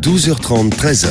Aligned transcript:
12h30, 0.00 0.70
13h. 0.70 1.10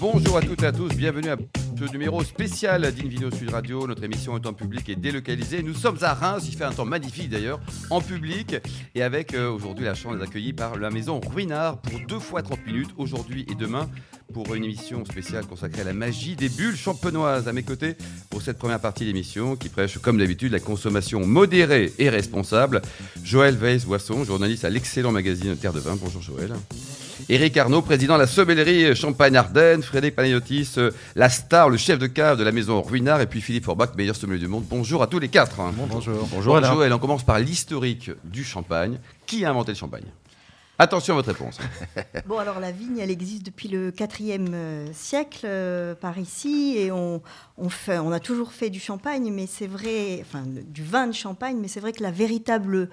Bonjour 0.00 0.38
à 0.38 0.40
toutes 0.40 0.62
et 0.62 0.66
à 0.66 0.72
tous, 0.72 0.88
bienvenue 0.94 1.28
à 1.28 1.36
numéro 1.84 2.24
spécial 2.24 2.82
d'Invino 2.92 3.30
Sud 3.30 3.50
Radio. 3.50 3.86
Notre 3.86 4.02
émission 4.02 4.36
est 4.36 4.46
en 4.46 4.52
public 4.52 4.88
et 4.88 4.96
délocalisée. 4.96 5.62
Nous 5.62 5.74
sommes 5.74 5.98
à 6.02 6.14
Reims, 6.14 6.44
il 6.48 6.56
fait 6.56 6.64
un 6.64 6.72
temps 6.72 6.84
magnifique 6.84 7.28
d'ailleurs, 7.28 7.60
en 7.90 8.00
public, 8.00 8.56
et 8.94 9.02
avec 9.02 9.34
euh, 9.34 9.50
aujourd'hui 9.50 9.84
la 9.84 9.94
chance 9.94 10.14
d'être 10.14 10.28
accueillis 10.28 10.52
par 10.52 10.76
la 10.76 10.90
maison 10.90 11.20
Ruinard 11.20 11.78
pour 11.78 12.00
deux 12.08 12.18
fois 12.18 12.42
30 12.42 12.66
minutes, 12.66 12.90
aujourd'hui 12.96 13.46
et 13.50 13.54
demain, 13.54 13.88
pour 14.32 14.54
une 14.54 14.64
émission 14.64 15.04
spéciale 15.04 15.46
consacrée 15.46 15.82
à 15.82 15.84
la 15.84 15.92
magie 15.92 16.34
des 16.34 16.48
bulles 16.48 16.76
champenoises. 16.76 17.48
À 17.48 17.52
mes 17.52 17.62
côtés, 17.62 17.96
pour 18.30 18.42
cette 18.42 18.58
première 18.58 18.80
partie 18.80 19.04
d'émission, 19.04 19.56
qui 19.56 19.68
prêche 19.68 19.98
comme 19.98 20.18
d'habitude 20.18 20.52
la 20.52 20.60
consommation 20.60 21.26
modérée 21.26 21.92
et 21.98 22.08
responsable, 22.08 22.82
Joël 23.22 23.56
Weiss-Boisson, 23.56 24.24
journaliste 24.24 24.64
à 24.64 24.70
l'excellent 24.70 25.12
magazine 25.12 25.56
Terre 25.56 25.72
de 25.72 25.80
Vin. 25.80 25.96
Bonjour 25.96 26.22
Joël. 26.22 26.52
Éric 27.28 27.56
Arnaud, 27.56 27.82
président 27.82 28.14
de 28.14 28.20
la 28.20 28.28
sommellerie 28.28 28.94
Champagne-Ardenne, 28.94 29.82
Frédéric 29.82 30.14
Panayotis, 30.14 30.74
euh, 30.78 30.92
la 31.16 31.28
star, 31.28 31.68
le 31.68 31.76
chef 31.76 31.98
de 31.98 32.06
cave 32.06 32.38
de 32.38 32.44
la 32.44 32.52
maison 32.52 32.80
Ruinard, 32.82 33.20
et 33.20 33.26
puis 33.26 33.40
Philippe 33.40 33.64
Forbach, 33.64 33.96
meilleur 33.96 34.14
sommelier 34.14 34.38
du 34.38 34.46
monde. 34.46 34.64
Bonjour 34.70 35.02
à 35.02 35.08
tous 35.08 35.18
les 35.18 35.28
quatre. 35.28 35.56
Bonjour. 35.72 36.28
Bonjour 36.30 36.62
Joël, 36.62 36.92
on 36.92 36.98
commence 37.00 37.24
par 37.24 37.40
l'historique 37.40 38.12
du 38.22 38.44
champagne. 38.44 39.00
Qui 39.26 39.44
a 39.44 39.50
inventé 39.50 39.72
le 39.72 39.76
champagne? 39.76 40.04
Attention 40.78 41.14
à 41.14 41.16
votre 41.16 41.32
réponse. 41.32 41.58
Bon, 42.26 42.38
alors 42.38 42.60
la 42.60 42.70
vigne, 42.70 42.98
elle 42.98 43.10
existe 43.10 43.44
depuis 43.44 43.66
le 43.66 43.90
4e 43.90 44.46
euh, 44.52 44.86
siècle 44.92 45.40
euh, 45.44 45.96
par 45.96 46.18
ici 46.18 46.76
et 46.78 46.92
on, 46.92 47.22
on, 47.58 47.68
fait, 47.68 47.98
on 47.98 48.12
a 48.12 48.20
toujours 48.20 48.52
fait 48.52 48.70
du 48.70 48.78
champagne, 48.78 49.32
mais 49.32 49.46
c'est 49.48 49.66
vrai, 49.66 50.20
enfin 50.20 50.44
du 50.46 50.84
vin 50.84 51.08
de 51.08 51.12
champagne, 51.12 51.56
mais 51.60 51.66
c'est 51.66 51.80
vrai 51.80 51.92
que 51.92 52.04
la 52.04 52.12
véritable 52.12 52.88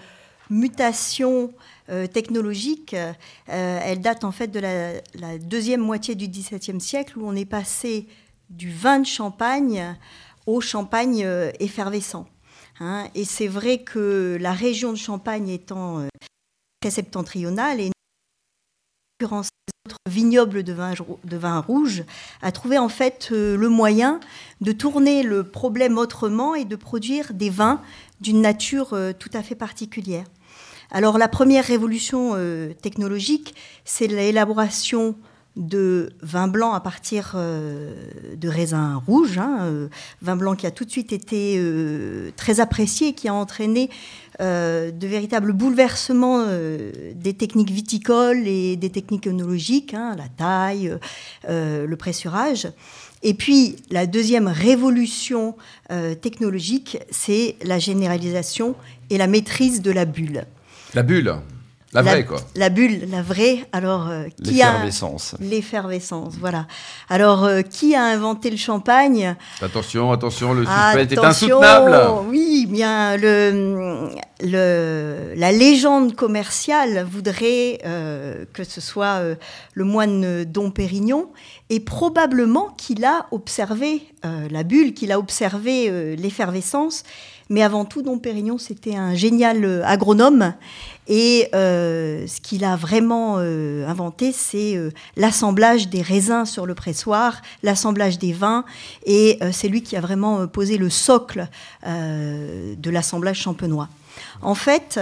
mutation 0.49 1.53
euh, 1.89 2.07
technologique, 2.07 2.93
euh, 2.93 3.13
elle 3.47 4.01
date 4.01 4.23
en 4.23 4.31
fait 4.31 4.47
de 4.47 4.59
la, 4.59 5.37
deuxième 5.37 5.81
moitié 5.81 6.15
du 6.15 6.27
XVIIe 6.27 6.79
siècle 6.79 7.19
où 7.19 7.27
on 7.27 7.35
est 7.35 7.45
passé 7.45 8.07
du 8.49 8.71
vin 8.71 8.99
de 8.99 9.05
champagne 9.05 9.97
au 10.45 10.61
champagne 10.61 11.23
euh, 11.25 11.51
effervescent. 11.59 12.25
hein. 12.79 13.07
et 13.15 13.25
c'est 13.25 13.47
vrai 13.47 13.79
que 13.79 14.37
la 14.39 14.53
région 14.53 14.91
de 14.91 14.97
Champagne 14.97 15.49
étant 15.49 16.07
très 16.81 16.91
septentrionale 16.91 17.79
et 17.79 17.91
l'occurrence 19.19 19.49
les 19.67 19.91
autres 19.91 19.99
vignobles 20.09 20.63
de 20.63 20.73
vin, 20.73 20.93
de 21.23 21.37
vin 21.37 21.59
rouge, 21.59 22.03
a 22.41 22.51
trouvé 22.51 22.77
en 22.77 22.89
fait 22.89 23.29
le 23.31 23.67
moyen 23.69 24.19
de 24.61 24.71
tourner 24.71 25.23
le 25.23 25.43
problème 25.43 25.97
autrement 25.97 26.55
et 26.55 26.65
de 26.65 26.75
produire 26.75 27.33
des 27.33 27.49
vins 27.49 27.81
d'une 28.23 28.41
nature 28.41 28.93
euh, 28.93 29.13
tout 29.13 29.29
à 29.33 29.43
fait 29.43 29.53
particulière. 29.53 30.25
Alors 30.89 31.17
la 31.17 31.27
première 31.27 31.65
révolution 31.65 32.31
euh, 32.33 32.73
technologique, 32.73 33.53
c'est 33.85 34.07
l'élaboration 34.07 35.15
de 35.55 36.13
vin 36.21 36.47
blanc 36.47 36.73
à 36.73 36.79
partir 36.79 37.33
euh, 37.35 37.93
de 38.35 38.47
raisins 38.47 38.99
rouges, 39.05 39.37
hein, 39.37 39.87
vin 40.23 40.35
blanc 40.35 40.55
qui 40.55 40.65
a 40.65 40.71
tout 40.71 40.83
de 40.83 40.89
suite 40.89 41.13
été 41.13 41.61
très 42.35 42.59
apprécié, 42.59 43.09
et 43.09 43.13
qui 43.13 43.27
a 43.27 43.35
entraîné 43.35 43.91
de 44.39 45.07
véritables 45.07 45.53
bouleversements 45.53 46.43
des 47.13 47.33
techniques 47.35 47.69
viticoles 47.69 48.47
et 48.47 48.77
des 48.77 48.89
techniques 48.89 49.27
œnologiques, 49.27 49.93
hein, 49.93 50.15
la 50.17 50.27
taille, 50.27 50.97
le 51.47 51.95
pressurage. 51.97 52.67
Et 53.23 53.33
puis 53.33 53.77
la 53.89 54.05
deuxième 54.05 54.47
révolution 54.47 55.55
euh, 55.91 56.13
technologique, 56.13 56.99
c'est 57.09 57.55
la 57.63 57.79
généralisation 57.79 58.75
et 59.09 59.17
la 59.17 59.27
maîtrise 59.27 59.81
de 59.81 59.91
la 59.91 60.05
bulle. 60.05 60.45
La 60.93 61.03
bulle, 61.03 61.33
la 61.93 62.01
vraie 62.01 62.25
quoi. 62.25 62.39
La 62.55 62.69
bulle, 62.69 63.07
la 63.09 63.21
vraie. 63.21 63.65
Alors, 63.71 64.09
euh, 64.09 64.23
qui 64.43 64.61
a 64.61 64.71
L'effervescence. 64.71 65.35
l'effervescence 65.39 66.33
Voilà. 66.39 66.67
Alors, 67.09 67.43
euh, 67.43 67.61
qui 67.61 67.95
a 67.95 68.03
inventé 68.03 68.49
le 68.49 68.57
champagne? 68.57 69.35
Attention, 69.61 70.11
attention, 70.11 70.53
le 70.53 70.65
suspense 70.65 70.95
est 70.95 71.13
Attention, 71.13 71.61
insoutenable. 71.61 72.27
Oui, 72.29 72.67
bien 72.69 73.15
le, 73.17 74.09
la 74.43 75.51
légende 75.51 76.15
commerciale 76.15 77.05
voudrait 77.09 77.79
euh, 77.85 78.45
que 78.53 78.63
ce 78.63 78.81
soit 78.81 79.19
euh, 79.19 79.35
le 79.73 79.85
moine 79.85 80.43
Dom 80.43 80.71
Pérignon 80.73 81.29
et 81.69 81.79
probablement 81.79 82.69
qu'il 82.77 83.05
a 83.05 83.27
observé 83.31 84.01
euh, 84.25 84.47
la 84.51 84.63
bulle, 84.63 84.93
qu'il 84.93 85.11
a 85.11 85.19
observé 85.19 86.15
l'effervescence. 86.17 87.03
Mais 87.49 87.61
avant 87.61 87.85
tout, 87.85 88.01
Dom 88.01 88.19
Pérignon, 88.19 88.57
c'était 88.57 88.95
un 88.95 89.15
génial 89.15 89.83
agronome. 89.85 90.53
Et 91.07 91.49
ce 91.51 92.41
qu'il 92.41 92.63
a 92.63 92.77
vraiment 92.77 93.37
inventé, 93.37 94.31
c'est 94.31 94.79
l'assemblage 95.17 95.89
des 95.89 96.01
raisins 96.01 96.45
sur 96.45 96.65
le 96.65 96.73
pressoir, 96.73 97.41
l'assemblage 97.61 98.17
des 98.17 98.31
vins. 98.31 98.63
Et 99.05 99.39
c'est 99.51 99.67
lui 99.67 99.83
qui 99.83 99.97
a 99.97 100.01
vraiment 100.01 100.47
posé 100.47 100.77
le 100.77 100.89
socle 100.89 101.47
de 101.85 102.89
l'assemblage 102.89 103.41
champenois. 103.41 103.89
En 104.41 104.55
fait, 104.55 104.99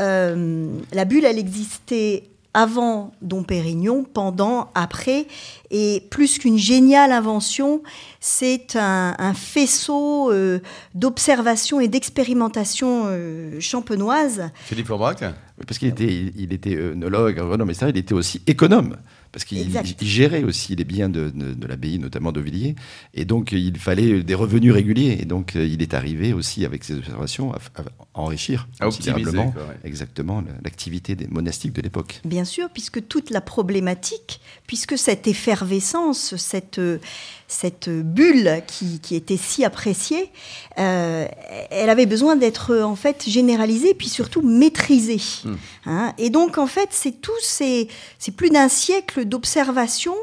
euh, 0.00 0.66
la 0.92 1.04
bulle, 1.04 1.24
elle 1.24 1.38
existait 1.38 2.24
avant 2.52 3.12
Dom 3.22 3.44
Pérignon, 3.44 4.04
pendant, 4.12 4.70
après, 4.74 5.26
et 5.70 6.02
plus 6.10 6.38
qu'une 6.38 6.58
géniale 6.58 7.12
invention, 7.12 7.82
c'est 8.18 8.74
un, 8.74 9.14
un 9.16 9.34
faisceau 9.34 10.32
euh, 10.32 10.58
d'observation 10.94 11.80
et 11.80 11.86
d'expérimentation 11.86 13.04
euh, 13.06 13.60
champenoise. 13.60 14.50
Philippe 14.64 14.88
Oui, 14.90 15.64
Parce 15.66 15.78
qu'il 15.78 15.88
était, 15.88 16.12
il, 16.36 16.52
était 16.52 16.76
œnologue, 16.76 17.38
agronome, 17.38 17.70
etc. 17.70 17.86
Il 17.90 17.98
était 17.98 18.14
aussi 18.14 18.42
économe. 18.48 18.96
Parce 19.32 19.44
qu'il 19.44 19.70
gérait 20.00 20.42
aussi 20.42 20.74
les 20.74 20.84
biens 20.84 21.08
de, 21.08 21.30
de, 21.30 21.54
de 21.54 21.66
l'abbaye, 21.68 21.98
notamment 22.00 22.32
d'Auvilliers. 22.32 22.74
Et 23.14 23.24
donc, 23.24 23.52
il 23.52 23.78
fallait 23.78 24.22
des 24.24 24.34
revenus 24.34 24.72
réguliers. 24.72 25.18
Et 25.20 25.24
donc, 25.24 25.54
euh, 25.54 25.64
il 25.64 25.82
est 25.82 25.94
arrivé 25.94 26.32
aussi, 26.32 26.64
avec 26.64 26.82
ses 26.82 26.94
observations, 26.94 27.52
à, 27.52 27.58
à 27.76 27.82
enrichir 28.14 28.66
À 28.80 28.86
considérablement 28.86 29.52
quoi, 29.52 29.62
ouais. 29.62 29.76
exactement 29.84 30.40
la- 30.40 30.52
l'activité 30.64 31.14
des 31.14 31.28
monastiques 31.28 31.72
de 31.72 31.80
l'époque. 31.80 32.20
Bien 32.24 32.44
sûr, 32.44 32.68
puisque 32.70 33.06
toute 33.06 33.30
la 33.30 33.40
problématique, 33.40 34.40
puisque 34.66 34.98
cette 34.98 35.28
effervescence, 35.28 36.34
cette, 36.36 36.78
euh, 36.80 36.98
cette 37.46 37.88
bulle 37.88 38.62
qui, 38.66 38.98
qui 39.00 39.14
était 39.14 39.36
si 39.36 39.64
appréciée, 39.64 40.30
euh, 40.78 41.26
elle 41.70 41.90
avait 41.90 42.06
besoin 42.06 42.34
d'être 42.36 42.76
en 42.78 42.96
fait 42.96 43.24
généralisée, 43.28 43.94
puis 43.94 44.08
surtout 44.08 44.42
maîtrisée. 44.42 45.20
Mm. 45.44 45.54
Hein. 45.86 46.14
Et 46.18 46.30
donc 46.30 46.58
en 46.58 46.66
fait, 46.66 46.88
c'est 46.90 47.20
tout 47.20 47.30
ces, 47.42 47.88
c'est 48.18 48.32
plus 48.34 48.50
d'un 48.50 48.68
siècle 48.68 49.19
d'observation 49.24 50.14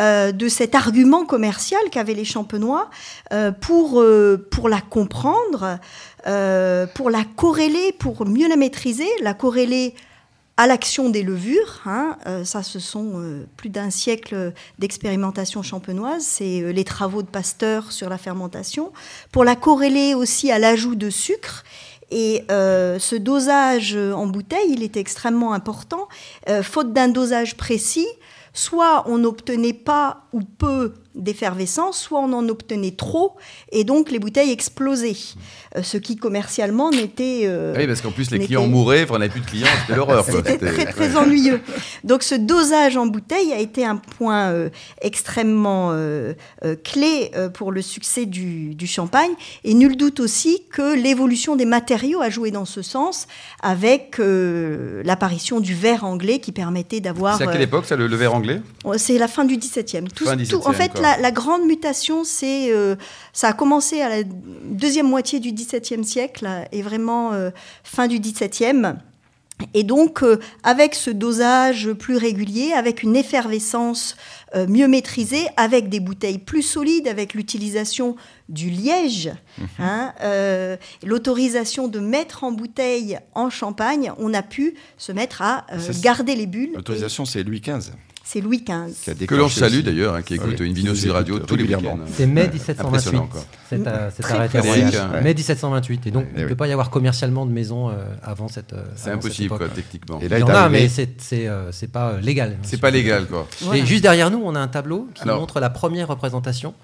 euh, 0.00 0.32
de 0.32 0.48
cet 0.48 0.74
argument 0.74 1.24
commercial 1.24 1.80
qu'avaient 1.90 2.14
les 2.14 2.24
champenois 2.24 2.90
euh, 3.32 3.52
pour, 3.52 4.00
euh, 4.00 4.44
pour 4.50 4.68
la 4.68 4.80
comprendre, 4.80 5.78
pour 6.94 7.10
la 7.10 7.22
corréler, 7.36 7.92
pour 7.92 8.26
mieux 8.26 8.48
la 8.48 8.56
maîtriser, 8.56 9.06
la 9.20 9.34
corréler 9.34 9.94
à 10.56 10.66
l'action 10.66 11.10
des 11.10 11.22
levures. 11.22 11.82
hein. 11.84 12.16
Ça, 12.44 12.62
ce 12.62 12.78
sont 12.78 13.44
plus 13.58 13.68
d'un 13.68 13.90
siècle 13.90 14.54
d'expérimentation 14.78 15.62
champenoise. 15.62 16.22
C'est 16.22 16.72
les 16.72 16.84
travaux 16.84 17.20
de 17.20 17.28
Pasteur 17.28 17.92
sur 17.92 18.08
la 18.08 18.16
fermentation. 18.16 18.90
Pour 19.32 19.44
la 19.44 19.54
corréler 19.54 20.14
aussi 20.14 20.50
à 20.50 20.58
l'ajout 20.58 20.94
de 20.94 21.10
sucre. 21.10 21.62
Et 22.10 22.44
ce 22.48 23.16
dosage 23.16 23.94
en 23.94 24.26
bouteille, 24.26 24.70
il 24.70 24.82
était 24.82 25.00
extrêmement 25.00 25.52
important. 25.52 26.08
Faute 26.62 26.94
d'un 26.94 27.08
dosage 27.08 27.54
précis, 27.58 28.08
soit 28.54 29.04
on 29.06 29.18
n'obtenait 29.18 29.74
pas 29.74 30.28
ou 30.32 30.40
peu 30.40 30.94
d'effervescence, 31.14 31.98
soit 31.98 32.20
on 32.20 32.32
en 32.32 32.48
obtenait 32.48 32.90
trop, 32.92 33.34
et 33.72 33.84
donc 33.84 34.10
les 34.10 34.18
bouteilles 34.18 34.50
explosaient. 34.50 35.16
Euh, 35.76 35.82
ce 35.82 35.96
qui 35.96 36.16
commercialement 36.16 36.90
n'était 36.90 37.42
euh, 37.44 37.72
Ah 37.76 37.80
Oui, 37.80 37.86
parce 37.86 38.00
qu'en 38.00 38.10
plus 38.10 38.30
les 38.30 38.38
clients 38.40 38.66
mouraient, 38.66 39.06
on 39.10 39.18
n'avait 39.18 39.28
plus 39.30 39.40
de 39.40 39.46
clients, 39.46 39.66
c'était 39.82 39.96
l'horreur. 39.96 40.24
c'était 40.24 40.58
très 40.58 40.86
très 40.86 41.16
ennuyeux. 41.16 41.60
Donc 42.04 42.22
ce 42.22 42.34
dosage 42.34 42.96
en 42.96 43.06
bouteille 43.06 43.52
a 43.52 43.58
été 43.58 43.84
un 43.84 43.96
point 43.96 44.50
euh, 44.50 44.68
extrêmement 45.02 45.90
euh, 45.92 46.34
clé 46.84 47.30
pour 47.54 47.72
le 47.72 47.82
succès 47.82 48.26
du, 48.26 48.74
du 48.74 48.86
champagne. 48.86 49.32
Et 49.64 49.74
nul 49.74 49.96
doute 49.96 50.20
aussi 50.20 50.62
que 50.70 50.94
l'évolution 50.96 51.56
des 51.56 51.64
matériaux 51.64 52.20
a 52.20 52.30
joué 52.30 52.50
dans 52.50 52.64
ce 52.64 52.82
sens 52.82 53.26
avec 53.62 54.16
l'apparition 55.04 55.60
du 55.60 55.74
verre 55.74 56.04
anglais 56.04 56.38
qui 56.38 56.52
permettait 56.52 57.00
d'avoir... 57.00 57.38
C'est 57.38 57.48
à 57.48 57.52
quelle 57.52 57.62
époque 57.62 57.86
ça, 57.86 57.96
le, 57.96 58.06
le 58.06 58.16
verre 58.16 58.34
anglais? 58.34 58.60
C'est 58.96 59.18
la 59.18 59.28
fin 59.28 59.44
du 59.44 59.56
XVIIe. 59.56 60.04
Tout, 60.14 60.24
Fin 60.24 60.36
tout- 60.36 60.56
en 60.64 60.72
17e, 60.72 60.74
fait, 60.74 60.88
quoi. 60.92 61.00
La, 61.04 61.18
la 61.18 61.30
grande 61.30 61.64
mutation, 61.66 62.24
c'est 62.24 62.72
euh, 62.72 62.96
ça 63.32 63.48
a 63.48 63.52
commencé 63.52 64.00
à 64.00 64.08
la 64.08 64.22
deuxième 64.24 65.08
moitié 65.08 65.40
du 65.40 65.52
XVIIe 65.52 66.04
siècle 66.04 66.48
et 66.72 66.82
vraiment 66.82 67.32
euh, 67.32 67.50
fin 67.82 68.08
du 68.08 68.18
XVIIe. 68.18 68.94
Et 69.72 69.84
donc, 69.84 70.22
euh, 70.22 70.38
avec 70.62 70.94
ce 70.94 71.10
dosage 71.10 71.92
plus 71.92 72.16
régulier, 72.16 72.72
avec 72.72 73.02
une 73.02 73.16
effervescence 73.16 74.16
euh, 74.54 74.66
mieux 74.66 74.88
maîtrisée, 74.88 75.46
avec 75.56 75.88
des 75.88 76.00
bouteilles 76.00 76.38
plus 76.38 76.62
solides, 76.62 77.06
avec 77.06 77.34
l'utilisation 77.34 78.16
du 78.48 78.68
liège, 78.68 79.30
hein, 79.78 80.12
euh, 80.22 80.76
l'autorisation 81.04 81.88
de 81.88 82.00
mettre 82.00 82.44
en 82.44 82.52
bouteille 82.52 83.18
en 83.34 83.48
champagne, 83.48 84.12
on 84.18 84.34
a 84.34 84.42
pu 84.42 84.74
se 84.98 85.12
mettre 85.12 85.40
à 85.40 85.66
garder 86.02 86.34
les 86.34 86.46
bulles. 86.46 86.72
L'autorisation, 86.74 87.24
c'est 87.24 87.42
Louis 87.42 87.60
XV. 87.60 87.92
C'est 88.26 88.40
Louis 88.40 88.64
XV. 88.66 89.14
qui 89.14 89.24
a 89.24 89.26
Que 89.26 89.34
l'on 89.34 89.48
salue 89.50 89.80
d'ailleurs, 89.80 90.14
hein, 90.14 90.22
qui 90.22 90.34
écoute 90.34 90.56
Oui. 90.58 90.70
une 90.70 90.94
Sud 90.94 91.08
nous 91.08 91.12
Radio 91.12 91.38
tous 91.38 91.56
les 91.56 91.64
week-ends. 91.64 91.98
C'est 92.12 92.26
mai 92.26 92.42
Ouais, 92.44 92.48
1728. 92.52 92.86
impressionnant, 92.88 93.26
quoi. 93.26 93.40
Cet, 93.68 93.86
euh, 93.86 94.10
arrêté. 94.30 94.60
Ouais. 94.60 95.22
Mai 95.22 95.34
1728. 95.34 96.06
Et 96.06 96.10
donc, 96.10 96.24
Eh 96.34 96.38
il 96.38 96.42
ne 96.44 96.48
peut 96.48 96.56
pas 96.56 96.66
y 96.66 96.72
avoir 96.72 96.88
commercialement 96.90 97.44
de 97.44 97.52
maison 97.52 97.90
euh, 97.90 97.92
avant 98.22 98.48
cette. 98.48 98.72
euh, 98.72 98.82
C'est 98.96 99.10
impossible, 99.10 99.56
quoi, 99.56 99.68
techniquement. 99.68 100.20
Et 100.20 100.28
là 100.28 100.38
Il 100.38 100.40
y 100.40 100.44
en 100.44 100.48
a, 100.48 100.68
mais 100.70 100.88
c'est 100.88 101.20
c'est, 101.20 101.46
euh, 101.48 101.70
c'est 101.70 101.90
pas 101.92 102.18
légal. 102.20 102.56
C'est 102.62 102.80
pas 102.80 102.90
légal, 102.90 103.26
quoi. 103.26 103.46
Et 103.74 103.84
juste 103.84 104.02
derrière 104.02 104.30
nous, 104.30 104.40
on 104.42 104.54
a 104.54 104.60
un 104.60 104.68
tableau 104.68 105.08
qui 105.14 105.26
montre 105.28 105.60
la 105.60 105.68
première 105.70 106.08
représentation. 106.08 106.74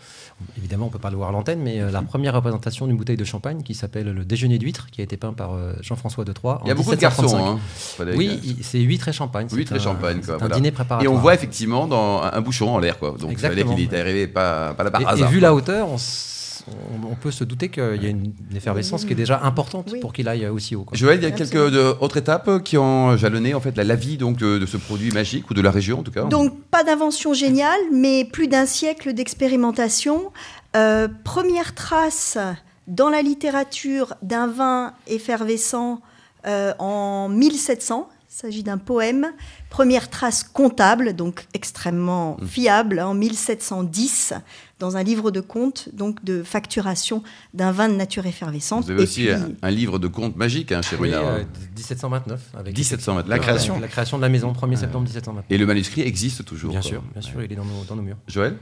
Évidemment, 0.57 0.87
on 0.87 0.89
peut 0.89 0.99
pas 0.99 1.11
le 1.11 1.17
voir 1.17 1.29
à 1.29 1.33
l'antenne, 1.33 1.61
mais 1.63 1.81
euh, 1.83 1.91
la 1.91 2.01
première 2.01 2.35
représentation 2.35 2.87
d'une 2.87 2.97
bouteille 2.97 3.19
de 3.19 3.25
champagne 3.25 3.63
qui 3.63 3.75
s'appelle 3.75 4.11
le 4.11 4.25
Déjeuner 4.25 4.57
d'huîtres, 4.59 4.87
qui 4.91 5.03
a 5.03 5.05
été 5.05 5.19
peint 5.19 5.35
par 5.35 5.53
euh, 5.55 5.75
Jean-François 5.83 6.25
de 6.25 6.33
Troyes. 6.33 6.61
Il 6.65 6.69
y 6.69 6.71
a 6.71 6.75
en 6.75 6.77
beaucoup 6.79 6.95
de 6.95 7.01
garçons, 7.01 7.23
1735. 7.25 8.07
hein. 8.09 8.15
Oui, 8.17 8.57
c'est 8.63 8.79
huîtres 8.81 9.09
et 9.09 9.13
champagne. 9.13 9.47
C'est 9.51 9.57
Huîtres 9.57 9.75
et 9.77 9.81
champagne, 9.81 10.19
c'est 10.23 10.27
quoi, 10.29 10.37
Un 10.37 10.39
voilà. 10.39 10.55
dîner 10.57 10.69
Et 10.69 10.73
préparatoire. 10.73 11.15
on 11.15 11.19
voit 11.19 11.30
effectivement 11.35 11.87
dans 11.87 12.23
un 12.23 12.31
un 12.33 12.41
bouchon 12.41 12.69
en 12.71 12.79
l'air, 12.79 12.99
quoi. 12.99 13.11
Donc 13.11 13.39
ça 13.39 13.49
veut 13.49 13.55
dire 13.57 13.65
Exactement. 13.65 13.75
qu'il 13.77 13.95
est 13.95 14.01
arrivé 14.01 14.27
pas, 14.27 14.75
pas 14.75 14.85
là 14.85 14.91
par 14.91 15.01
Et, 15.01 15.05
et 15.21 15.25
vu 15.27 15.39
quoi. 15.39 15.49
la 15.49 15.55
hauteur, 15.55 15.89
on, 15.89 15.97
s- 15.97 16.65
on- 16.69 17.09
on 17.13 17.15
peut 17.15 17.31
se 17.31 17.43
douter 17.45 17.69
qu'il 17.71 18.03
y 18.03 18.07
a 18.07 18.11
une, 18.11 18.33
effervescence 18.55 19.05
qui 19.05 19.13
est 19.13 19.17
déjà 19.17 19.41
importante 19.43 19.89
Oui. 19.93 20.01
pour 20.01 20.13
qu'il 20.13 20.29
aille 20.29 20.47
aussi 20.49 20.77
haut. 20.77 20.85
quoi. 20.85 20.97
Joël, 20.97 21.19
il 21.19 21.23
y 21.25 21.27
a 21.27 21.31
quelques 21.31 21.71
de- 21.71 21.95
autres 22.01 22.17
étapes 22.19 22.63
qui 22.63 22.77
ont 22.79 23.17
jalonné 23.17 23.55
en 23.55 23.61
fait 23.61 23.77
la, 23.77 23.85
la 23.85 23.95
vie 23.97 24.17
donc 24.17 24.37
de, 24.37 24.59
de 24.59 24.67
ce 24.67 24.77
produit 24.77 25.11
magique 25.11 25.51
ou 25.51 25.55
de 25.55 25.61
la 25.63 25.71
région 25.71 26.01
en 26.01 26.03
tout 26.03 26.13
cas? 26.13 26.25
Donc, 26.25 26.61
pas 26.71 26.85
d'invention 26.85 27.33
géniale, 27.35 27.81
mais 27.93 28.25
plus 28.25 28.47
d'un 28.49 28.67
siècle 28.67 29.13
d'expérimentation. 29.15 30.31
Euh, 30.77 31.09
première 31.25 31.75
trace 31.75 32.39
dans 32.87 33.09
la 33.11 33.23
littérature 33.23 34.15
d'un 34.23 34.47
vin 34.47 34.93
effervescent 35.07 36.01
euh, 36.47 36.73
en 36.79 37.29
1700. 37.29 38.09
Il 38.33 38.37
s'agit 38.37 38.63
d'un 38.63 38.79
poème. 38.79 39.33
Première 39.71 40.09
trace 40.09 40.45
comptable, 40.45 41.15
donc 41.15 41.47
extrêmement 41.53 42.37
Mmh. 42.41 42.47
fiable, 42.47 43.01
en 43.01 43.13
1710, 43.13 44.35
dans 44.79 44.97
un 44.97 45.03
livre 45.03 45.33
de 45.33 45.41
comptes, 45.41 45.89
donc 45.93 46.23
de 46.25 46.45
facturation 46.45 47.25
d'un 47.55 47.73
vin 47.73 47.89
de 47.89 47.95
nature 47.95 48.27
effervescente. 48.27 48.85
Vous 48.85 48.93
avez 48.93 49.01
Et 49.01 49.03
aussi 49.03 49.23
puis- 49.25 49.33
un, 49.33 49.49
un 49.63 49.71
livre 49.71 49.99
de 49.99 50.07
contes 50.07 50.37
magiques 50.37 50.71
hein, 50.71 50.81
chez 50.81 50.95
Oui, 50.95 51.09
Ruinard. 51.13 51.27
euh, 51.27 51.43
1729. 51.77 52.41
Avec 52.57 52.77
1729. 52.77 53.29
La 53.29 53.39
création. 53.41 53.81
La 53.81 53.89
création 53.89 54.17
de 54.17 54.23
la 54.23 54.29
maison, 54.29 54.53
1er 54.53 54.77
septembre 54.77 55.03
1729. 55.07 55.45
Et 55.51 55.59
le 55.59 55.67
manuscrit 55.67 56.03
existe 56.03 56.45
toujours. 56.45 56.71
Bien 56.71 56.81
quoi. 56.83 56.89
sûr, 56.91 57.03
bien 57.13 57.23
sûr, 57.23 57.43
il 57.43 57.53
est 57.53 57.57
dans 57.57 57.65
nos, 57.65 57.83
dans 57.89 57.97
nos 57.97 58.03
murs. 58.03 58.17
Joël? 58.29 58.57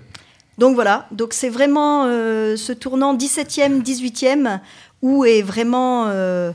Donc 0.56 0.74
voilà, 0.74 1.06
donc 1.12 1.34
c'est 1.34 1.50
vraiment 1.50 2.06
euh, 2.06 2.56
ce 2.56 2.72
tournant 2.72 3.14
17e, 3.16 3.80
18e 3.82 4.60
où 5.02 5.24
est 5.24 5.42
vraiment 5.42 6.06
euh, 6.08 6.50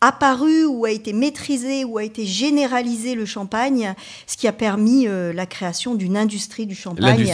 apparu, 0.00 0.64
où 0.66 0.84
a 0.84 0.90
été 0.90 1.12
maîtrisé, 1.12 1.84
où 1.84 1.98
a 1.98 2.04
été 2.04 2.26
généralisé 2.26 3.14
le 3.14 3.24
champagne, 3.24 3.94
ce 4.26 4.36
qui 4.36 4.46
a 4.46 4.52
permis 4.52 5.06
euh, 5.08 5.32
la 5.32 5.46
création 5.46 5.94
d'une 5.94 6.16
industrie 6.16 6.66
du 6.66 6.74
champagne 6.74 7.26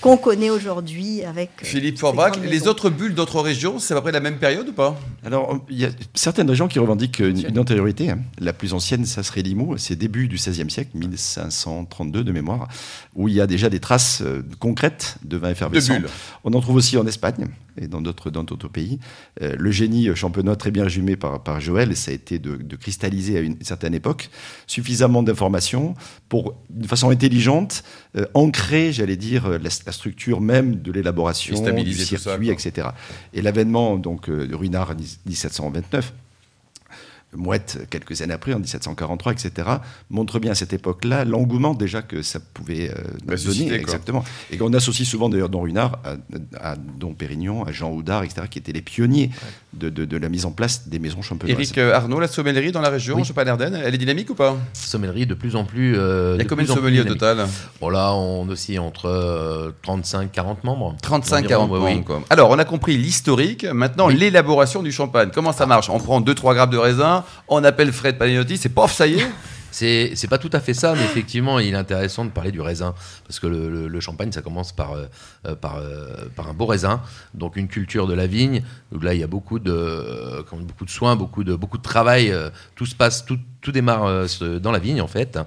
qu'on 0.00 0.16
connaît 0.16 0.50
aujourd'hui 0.50 1.22
avec 1.22 1.50
euh, 1.62 1.66
Philippe 1.66 1.98
Forbach, 1.98 2.32
les 2.42 2.48
maisons. 2.48 2.70
autres 2.70 2.90
bulles 2.90 3.14
d'autres 3.14 3.40
régions, 3.40 3.78
c'est 3.78 3.94
à 3.94 3.96
peu 3.98 4.02
près 4.02 4.12
la 4.12 4.20
même 4.20 4.38
période 4.38 4.68
ou 4.68 4.72
pas? 4.72 4.98
Alors, 5.24 5.60
il 5.70 5.78
y 5.78 5.84
a 5.84 5.90
certaines 6.14 6.48
régions 6.50 6.66
qui 6.68 6.78
revendiquent 6.78 7.20
une, 7.20 7.46
une 7.48 7.58
antériorité. 7.58 8.10
hein. 8.10 8.18
La 8.40 8.52
plus 8.52 8.74
ancienne, 8.74 9.04
ça 9.06 9.22
serait 9.22 9.42
Limoux. 9.42 9.76
C'est 9.78 9.96
début 9.96 10.26
du 10.28 10.36
XVIe 10.36 10.70
siècle, 10.70 10.90
1532 10.94 12.24
de 12.24 12.32
mémoire, 12.32 12.68
où 13.14 13.28
il 13.28 13.34
y 13.34 13.40
a 13.40 13.46
déjà 13.46 13.70
des 13.70 13.80
traces 13.80 14.22
euh, 14.22 14.42
concrètes 14.58 15.16
de 15.24 15.36
vin 15.36 15.48
De 15.48 15.52
effervescent. 15.52 15.94
bulles. 15.94 16.08
On 16.44 16.52
en 16.52 16.60
trouve 16.60 16.76
aussi 16.76 16.96
en 16.98 17.06
Espagne 17.06 17.46
et 17.80 17.86
dans 17.86 18.02
d'autres 18.02 18.30
dans 18.30 18.44
d'autres 18.44 18.68
pays. 18.68 18.98
Euh, 19.40 19.54
le 19.58 19.70
génie 19.70 20.14
champenois, 20.14 20.56
très 20.56 20.70
bien 20.70 20.84
résumé 20.84 21.16
par, 21.16 21.42
par 21.42 21.60
Joël, 21.60 21.90
ça 22.02 22.10
a 22.10 22.14
été 22.14 22.38
de, 22.38 22.56
de 22.56 22.76
cristalliser 22.76 23.38
à 23.38 23.40
une 23.40 23.56
certaine 23.62 23.94
époque 23.94 24.30
suffisamment 24.66 25.22
d'informations 25.22 25.94
pour, 26.28 26.54
d'une 26.70 26.88
façon 26.88 27.10
intelligente, 27.10 27.82
euh, 28.16 28.26
ancrer, 28.34 28.92
j'allais 28.92 29.16
dire, 29.16 29.48
la, 29.48 29.58
la 29.58 29.92
structure 29.92 30.40
même 30.40 30.82
de 30.82 30.92
l'élaboration, 30.92 31.56
du 31.72 31.94
ça, 31.94 32.18
circuit, 32.18 32.50
etc. 32.50 32.88
Et 33.32 33.42
l'avènement 33.42 33.96
donc 33.96 34.28
euh, 34.28 34.46
de 34.46 34.54
Ruinard 34.54 34.90
en 34.90 34.94
1729 35.26 36.12
Mouette, 37.34 37.86
quelques 37.88 38.20
années 38.20 38.34
après, 38.34 38.52
en 38.52 38.58
1743, 38.58 39.32
etc., 39.32 39.68
montre 40.10 40.38
bien 40.38 40.52
à 40.52 40.54
cette 40.54 40.72
époque-là 40.72 41.24
l'engouement 41.24 41.72
déjà 41.74 42.02
que 42.02 42.20
ça 42.22 42.40
pouvait 42.40 42.90
euh, 42.90 42.94
Bah, 42.94 43.36
donner. 43.36 43.36
susciter. 43.38 43.74
Exactement. 43.74 44.22
Et 44.50 44.58
qu'on 44.58 44.72
associe 44.74 45.08
souvent 45.08 45.28
d'ailleurs 45.30 45.48
Don 45.48 45.62
Runard 45.62 45.98
à, 46.04 46.72
à 46.72 46.76
Don 46.76 47.14
Pérignon, 47.14 47.64
à 47.64 47.72
Jean 47.72 47.90
Houdard, 47.90 48.22
etc., 48.24 48.42
qui 48.50 48.58
étaient 48.58 48.72
les 48.72 48.82
pionniers 48.82 49.30
de, 49.72 49.88
de- 49.88 50.04
de 50.04 50.16
la 50.18 50.28
mise 50.28 50.44
en 50.44 50.50
place 50.50 50.88
des 50.88 50.98
maisons 50.98 51.22
champenoises. 51.22 51.52
Eric 51.58 51.78
euh, 51.78 51.94
Arnaud, 51.94 52.20
la 52.20 52.28
sommellerie 52.28 52.72
dans 52.72 52.82
la 52.82 52.90
région, 52.90 53.16
Oui. 53.16 53.24
Champagne-Ardenne, 53.24 53.80
elle 53.82 53.94
est 53.94 53.98
dynamique 53.98 54.28
ou 54.30 54.34
pas? 54.34 54.56
Sommellerie 54.74 55.26
de 55.26 55.34
plus 55.34 55.56
en 55.56 55.64
plus. 55.64 55.96
euh, 55.96 56.34
Il 56.34 56.38
y 56.38 56.40
a 56.40 56.44
de 56.44 56.48
combien 56.50 56.64
de 56.66 56.70
sommeliers 56.70 57.00
au 57.00 57.04
total 57.04 57.46
Bon, 57.80 57.88
là, 57.88 58.12
on 58.14 58.46
oscille 58.48 58.78
entre 58.78 59.06
euh, 59.06 59.70
35-40 59.86 60.56
membres. 60.64 60.96
35, 61.02 61.36
Environ, 61.44 61.48
40 61.48 61.70
ouais, 61.70 61.78
membres, 61.78 61.96
oui. 61.98 62.04
quoi. 62.04 62.22
Alors, 62.30 62.50
on 62.50 62.58
a 62.58 62.64
compris 62.64 62.96
l'historique. 62.98 63.64
Maintenant, 63.64 64.08
Oui. 64.08 64.16
l'élaboration 64.16 64.82
du 64.82 64.92
champagne. 64.92 65.30
Comment 65.32 65.52
ça 65.52 65.64
marche? 65.66 65.88
On 65.88 65.98
prend 65.98 66.20
2-3 66.20 66.54
grammes 66.54 66.70
de 66.70 66.76
raisin, 66.76 67.21
on 67.48 67.62
appelle 67.64 67.92
Fred 67.92 68.18
Palinotti, 68.18 68.56
c'est 68.56 68.68
pof, 68.68 68.92
ça 68.92 69.06
y 69.06 69.14
est 69.20 69.28
C'est 69.74 70.12
c'est 70.16 70.28
pas 70.28 70.36
tout 70.36 70.50
à 70.52 70.60
fait 70.60 70.74
ça, 70.74 70.92
mais 70.94 71.02
effectivement, 71.02 71.58
il 71.58 71.72
est 71.72 71.76
intéressant 71.78 72.26
de 72.26 72.30
parler 72.30 72.52
du 72.52 72.60
raisin. 72.60 72.94
Parce 73.26 73.40
que 73.40 73.46
le, 73.46 73.70
le- 73.70 73.88
le 73.88 74.00
champagne, 74.00 74.30
ça 74.30 74.42
commence 74.42 74.70
par, 74.72 74.92
euh, 74.92 75.06
euh, 75.46 75.54
par, 75.54 75.78
euh, 75.78 76.26
par 76.36 76.46
un 76.50 76.52
beau 76.52 76.66
raisin. 76.66 77.00
Donc, 77.32 77.56
une 77.56 77.68
culture 77.68 78.06
de 78.06 78.12
la 78.12 78.26
vigne, 78.26 78.62
où 78.94 79.00
là, 79.00 79.14
il 79.14 79.20
y 79.20 79.22
a 79.22 79.26
beaucoup 79.26 79.58
de, 79.58 79.72
euh, 79.72 80.42
beaucoup 80.60 80.84
de 80.84 80.90
soins, 80.90 81.16
beaucoup 81.16 81.42
de, 81.42 81.54
beaucoup 81.54 81.78
de 81.78 81.82
travail. 81.82 82.34
tout 82.74 82.84
se 82.84 82.94
passe, 82.94 83.24
tout, 83.24 83.38
tout 83.62 83.72
démarre 83.72 84.26
dans 84.60 84.72
la 84.72 84.78
vigne, 84.78 85.00
en 85.00 85.06
fait. 85.08 85.38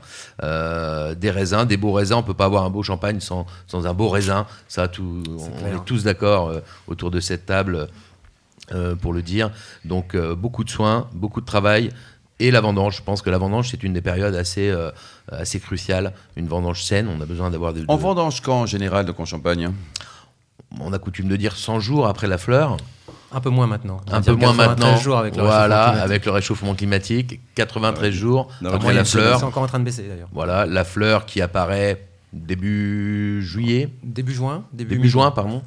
Des 0.41 1.29
raisins, 1.31 1.65
des 1.65 1.77
beaux 1.77 1.91
raisins. 1.93 2.15
On 2.15 2.23
peut 2.23 2.33
pas 2.33 2.45
avoir 2.45 2.63
un 2.65 2.71
beau 2.71 2.81
champagne 2.81 3.19
sans, 3.19 3.45
sans 3.67 3.85
un 3.85 3.93
beau 3.93 4.09
raisin. 4.09 4.47
Ça, 4.67 4.87
tout, 4.87 5.21
on 5.27 5.67
est 5.67 5.85
tous 5.85 6.03
d'accord 6.03 6.51
autour 6.87 7.11
de 7.11 7.19
cette 7.19 7.45
table. 7.45 7.87
Euh, 8.73 8.95
pour 8.95 9.13
le 9.13 9.21
dire. 9.21 9.51
Donc 9.85 10.15
euh, 10.15 10.35
beaucoup 10.35 10.63
de 10.63 10.69
soins, 10.69 11.07
beaucoup 11.13 11.41
de 11.41 11.45
travail 11.45 11.91
et 12.39 12.51
la 12.51 12.61
vendange. 12.61 12.97
Je 12.97 13.01
pense 13.03 13.21
que 13.21 13.29
la 13.29 13.37
vendange 13.37 13.69
c'est 13.69 13.83
une 13.83 13.93
des 13.93 14.01
périodes 14.01 14.35
assez 14.35 14.69
euh, 14.69 14.91
assez 15.31 15.59
cruciales. 15.59 16.13
Une 16.35 16.47
vendange 16.47 16.83
saine, 16.83 17.07
on 17.07 17.21
a 17.21 17.25
besoin 17.25 17.49
d'avoir 17.49 17.73
de, 17.73 17.85
On 17.87 17.95
de- 17.97 18.01
vendange 18.01 18.41
quand 18.41 18.61
en 18.61 18.65
général, 18.65 19.05
donc 19.05 19.19
en 19.19 19.25
Champagne 19.25 19.69
on 20.81 20.91
a 20.91 20.99
coutume 20.99 21.29
de 21.29 21.37
dire 21.37 21.55
100 21.55 21.79
jours 21.79 22.05
après 22.07 22.27
la 22.27 22.37
fleur, 22.37 22.75
Un 23.31 23.39
peu 23.39 23.49
moins 23.49 23.65
maintenant. 23.67 24.01
On 24.09 24.13
un 24.13 24.21
peu 24.21 24.33
moins 24.33 24.51
93 24.51 24.67
maintenant. 24.67 24.97
jours 24.97 25.17
avec 25.17 25.35
le 25.37 25.43
voilà, 25.43 25.55
réchauffement 25.61 25.93
climatique. 25.93 26.03
avec 26.11 26.25
le 26.25 26.31
réchauffement 26.31 26.75
climatique, 26.75 27.39
93 27.55 28.13
jours 28.13 28.49
Non, 28.61 28.73
après 28.73 28.93
la 28.93 29.05
fleur. 29.05 29.39
C'est 29.39 29.45
encore 29.45 29.63
en 29.63 29.67
train 29.67 29.79
de 29.79 29.85
baisser 29.85 30.03
d'ailleurs. 30.07 30.27
Voilà, 30.33 30.65
la 30.65 30.83
fleur 30.83 31.25
qui 31.25 31.39
apparaît 31.41 32.05
début 32.33 33.41
juillet, 33.41 33.89
Début 34.03 34.33
juin. 34.33 34.65
Début, 34.73 34.95
début 34.95 35.07
juin 35.09 35.31
pardon. 35.31 35.63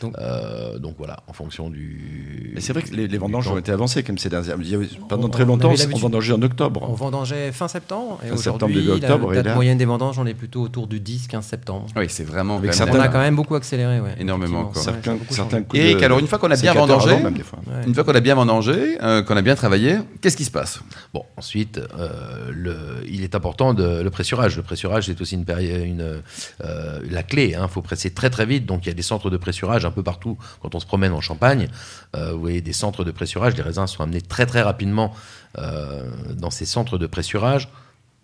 Donc- 0.00 0.14
Euh, 0.18 0.78
donc 0.78 0.94
voilà, 0.98 1.18
en 1.28 1.32
fonction 1.32 1.70
du. 1.70 2.52
Mais 2.54 2.60
c'est 2.60 2.72
vrai 2.72 2.82
que 2.82 2.94
les, 2.94 3.08
les 3.08 3.18
vendanges 3.18 3.48
ont 3.48 3.58
été 3.58 3.72
avancées 3.72 4.02
comme 4.02 4.18
ces 4.18 4.28
dernières 4.28 4.56
il 4.60 4.68
y 4.70 4.74
avait- 4.74 4.88
Pendant 5.08 5.26
On- 5.26 5.30
très 5.30 5.44
on 5.44 5.46
longtemps, 5.46 5.68
on 5.68 5.76
l'habitude. 5.76 5.98
vendangeait 6.00 6.32
en 6.32 6.42
octobre. 6.42 6.86
On 6.88 6.94
vendangeait 6.94 7.52
fin 7.52 7.68
septembre 7.68 8.18
et 8.24 8.28
Fin 8.28 8.36
septembre, 8.36 8.56
aujourd'hui, 8.66 8.76
début 8.82 8.90
octobre, 9.04 9.26
la 9.28 9.32
et 9.32 9.36
date 9.36 9.46
là- 9.46 9.54
moyenne 9.54 9.78
des 9.78 9.84
vendanges, 9.84 10.18
on 10.18 10.26
est 10.26 10.34
plutôt 10.34 10.62
autour 10.62 10.86
du 10.86 11.00
10-15 11.00 11.42
septembre. 11.46 11.86
Oui, 11.96 12.06
c'est 12.08 12.24
vraiment. 12.24 12.56
Avec 12.58 12.72
On 12.80 13.00
a 13.00 13.08
quand 13.08 13.18
même 13.18 13.36
beaucoup 13.36 13.54
accéléré. 13.54 14.00
Ouais, 14.00 14.14
Énormément, 14.18 14.64
quoi. 14.66 14.76
Ouais, 14.78 14.84
certains, 14.84 15.14
beaucoup 15.14 15.32
certains 15.34 15.62
coups 15.62 15.78
Eric, 15.80 15.98
de- 15.98 16.04
alors 16.04 16.18
une 16.18 16.26
fois 16.26 16.38
qu'on 16.38 16.50
a 16.50 16.56
bien 16.56 16.72
vendangé, 16.74 17.10
avant, 17.10 17.22
même, 17.24 17.34
des 17.34 17.42
fois. 17.42 17.58
Ouais. 17.66 17.86
une 17.86 17.94
fois 17.94 18.04
qu'on 18.04 18.14
a 18.14 18.20
bien 18.20 18.34
vendangé, 18.34 18.98
euh, 19.02 19.22
qu'on 19.22 19.36
a 19.36 19.42
bien 19.42 19.54
travaillé, 19.54 19.96
qu'est-ce 20.20 20.36
qui 20.36 20.44
se 20.44 20.50
passe? 20.50 20.80
Bon, 21.14 21.22
ensuite, 21.36 21.78
euh, 21.98 22.50
le, 22.52 22.76
il 23.08 23.22
est 23.22 23.34
important 23.34 23.72
de, 23.74 24.02
le 24.02 24.10
pressurage. 24.10 24.56
Le 24.56 24.62
pressurage, 24.62 25.06
c'est 25.06 25.20
aussi 25.20 25.34
une, 25.36 25.44
euh, 25.50 27.00
la 27.10 27.22
clé. 27.22 27.54
Il 27.60 27.68
faut 27.68 27.82
presser 27.82 28.10
très 28.10 28.30
très 28.30 28.46
vite. 28.46 28.66
Donc, 28.66 28.84
il 28.86 28.88
y 28.88 28.92
a 28.92 28.94
des 28.94 29.02
centres 29.02 29.30
de 29.30 29.36
pressurage 29.36 29.85
un 29.86 29.90
peu 29.90 30.02
partout 30.02 30.36
quand 30.60 30.74
on 30.74 30.80
se 30.80 30.86
promène 30.86 31.12
en 31.12 31.20
Champagne. 31.22 31.68
Euh, 32.14 32.32
vous 32.32 32.40
voyez 32.40 32.60
des 32.60 32.72
centres 32.74 33.04
de 33.04 33.10
pressurage. 33.10 33.54
Les 33.56 33.62
raisins 33.62 33.86
sont 33.86 34.02
amenés 34.02 34.20
très 34.20 34.44
très 34.46 34.60
rapidement 34.62 35.14
euh, 35.58 36.02
dans 36.34 36.50
ces 36.50 36.66
centres 36.66 36.98
de 36.98 37.06
pressurage. 37.06 37.68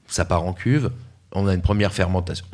Ça 0.08 0.24
part 0.26 0.44
en 0.44 0.52
cuve. 0.52 0.90
On 1.34 1.46
a 1.48 1.54
une 1.54 1.62
première 1.62 1.92
fermentation. 1.92 2.44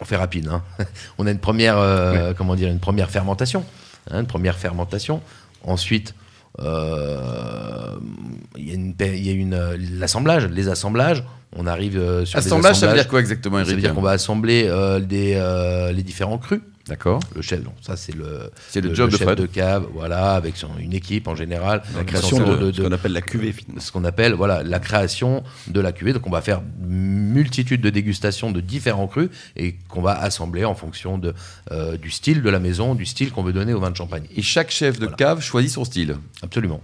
On 0.00 0.04
fait 0.04 0.16
rapide. 0.16 0.48
hein. 0.48 0.62
on 1.18 1.26
a 1.26 1.30
une 1.32 1.40
première, 1.40 1.76
euh, 1.78 2.32
comment 2.36 2.54
dire, 2.54 2.68
une 2.68 2.78
première 2.78 3.10
fermentation. 3.10 3.64
hein, 4.10 4.20
une 4.20 4.26
première 4.26 4.56
fermentation. 4.56 5.20
Ensuite, 5.64 6.14
il 6.60 6.64
y 8.66 8.70
a, 8.70 8.74
une, 8.74 8.94
pa- 8.94 9.06
il 9.06 9.24
y 9.26 9.30
a 9.30 9.32
une, 9.32 9.56
l'assemblage, 9.98 10.46
les 10.46 10.68
assemblages. 10.68 11.24
On 11.56 11.66
arrive 11.66 11.94
sur 12.24 12.38
des 12.40 12.46
Assemblage, 12.46 12.76
ça 12.76 12.86
veut 12.86 12.92
assemblages. 12.92 12.94
dire 12.96 13.08
quoi 13.08 13.20
exactement, 13.20 13.64
Ça 13.64 13.70
veut 13.72 13.80
dire 13.80 13.94
qu'on 13.94 14.02
va 14.02 14.10
assembler 14.10 14.64
des, 15.06 15.90
les 15.94 16.02
différents 16.02 16.38
crus. 16.38 16.60
D'accord. 16.88 17.20
Le 17.34 17.42
chef, 17.42 17.62
donc 17.62 17.74
ça 17.82 17.96
c'est 17.96 18.14
le, 18.14 18.50
C'est 18.68 18.80
le 18.80 18.94
job 18.94 19.10
de 19.10 19.16
chef 19.16 19.26
Fred. 19.26 19.38
de 19.38 19.46
cave, 19.46 19.86
voilà, 19.92 20.34
avec 20.34 20.56
son, 20.56 20.68
une 20.78 20.94
équipe 20.94 21.28
en 21.28 21.34
général. 21.34 21.82
La 21.96 22.04
création 22.04 22.38
de, 22.38 22.72
ce 22.72 22.80
qu'on 22.82 22.92
appelle 22.92 23.12
la 23.12 23.20
cuvée, 23.20 23.52
finalement. 23.52 23.80
ce 23.80 23.92
qu'on 23.92 24.04
appelle 24.04 24.32
voilà 24.32 24.62
la 24.62 24.78
création 24.80 25.42
de 25.66 25.80
la 25.80 25.92
cuvée. 25.92 26.12
Donc 26.12 26.26
on 26.26 26.30
va 26.30 26.40
faire 26.40 26.62
multitude 26.80 27.80
de 27.80 27.90
dégustations 27.90 28.50
de 28.50 28.60
différents 28.60 29.06
crus 29.06 29.28
et 29.56 29.76
qu'on 29.88 30.00
va 30.02 30.12
assembler 30.18 30.64
en 30.64 30.74
fonction 30.74 31.18
de, 31.18 31.34
euh, 31.70 31.96
du 31.96 32.10
style 32.10 32.42
de 32.42 32.50
la 32.50 32.58
maison, 32.60 32.94
du 32.94 33.06
style 33.06 33.30
qu'on 33.32 33.42
veut 33.42 33.52
donner 33.52 33.74
au 33.74 33.80
vin 33.80 33.90
de 33.90 33.96
champagne. 33.96 34.24
Et 34.34 34.42
chaque 34.42 34.70
chef 34.70 34.94
de 34.98 35.04
Voilà. 35.04 35.16
cave 35.16 35.40
choisit 35.42 35.70
son 35.70 35.84
style. 35.84 36.16
Absolument. 36.42 36.80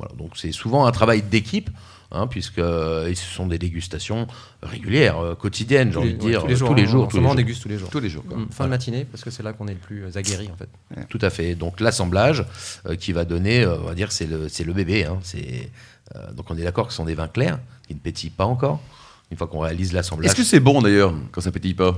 Voilà, 0.00 0.14
donc 0.16 0.32
c'est 0.36 0.52
souvent 0.52 0.86
un 0.86 0.92
travail 0.92 1.22
d'équipe. 1.22 1.70
Hein, 2.12 2.26
puisque 2.26 2.58
euh, 2.58 3.06
ce 3.14 3.34
sont 3.36 3.46
des 3.46 3.56
dégustations 3.56 4.26
régulières, 4.64 5.18
euh, 5.20 5.36
quotidiennes, 5.36 5.92
j'ai 5.92 5.98
envie 5.98 6.14
de 6.14 6.18
dire, 6.18 6.40
tous 6.40 6.48
les 6.48 6.56
jours. 6.56 6.68
tous 6.68 6.74
les 6.74 6.82
hein, 6.82 6.86
jours, 6.86 7.06
tous 7.08 7.16
les 7.18 7.22
on 7.22 7.26
jours. 7.28 7.34
déguste 7.36 7.62
tous 7.62 7.68
les 7.68 7.78
jours. 7.78 7.88
Tous 7.88 8.00
les 8.00 8.08
jours. 8.10 8.24
quoi. 8.28 8.36
Mm, 8.36 8.48
Fin 8.50 8.64
de 8.64 8.70
matinée, 8.70 9.04
parce 9.04 9.22
que 9.22 9.30
c'est 9.30 9.44
là 9.44 9.52
qu'on 9.52 9.68
est 9.68 9.74
le 9.74 9.78
plus 9.78 10.02
euh, 10.06 10.18
aguerri 10.18 10.50
en 10.52 10.56
fait. 10.56 10.68
Tout 11.08 11.20
à 11.22 11.30
fait. 11.30 11.54
Donc 11.54 11.78
l'assemblage 11.78 12.44
euh, 12.88 12.96
qui 12.96 13.12
va 13.12 13.24
donner, 13.24 13.62
euh, 13.62 13.78
on 13.78 13.84
va 13.84 13.94
dire, 13.94 14.10
c'est 14.10 14.26
le, 14.26 14.48
c'est 14.48 14.64
le 14.64 14.72
bébé. 14.72 15.04
hein. 15.04 15.20
Euh, 16.16 16.32
donc 16.32 16.50
on 16.50 16.56
est 16.58 16.64
d'accord 16.64 16.86
que 16.88 16.92
ce 16.92 16.96
sont 16.96 17.04
des 17.04 17.14
vins 17.14 17.28
clairs 17.28 17.60
qui 17.86 17.94
ne 17.94 18.00
pétillent 18.00 18.30
pas 18.30 18.44
encore. 18.46 18.80
Une 19.30 19.36
fois 19.36 19.46
qu'on 19.46 19.60
réalise 19.60 19.92
l'assemblage. 19.92 20.26
Est-ce 20.32 20.36
que 20.36 20.42
c'est 20.42 20.58
bon 20.58 20.82
d'ailleurs 20.82 21.14
quand 21.30 21.40
ça 21.40 21.52
pétille 21.52 21.74
pas? 21.74 21.96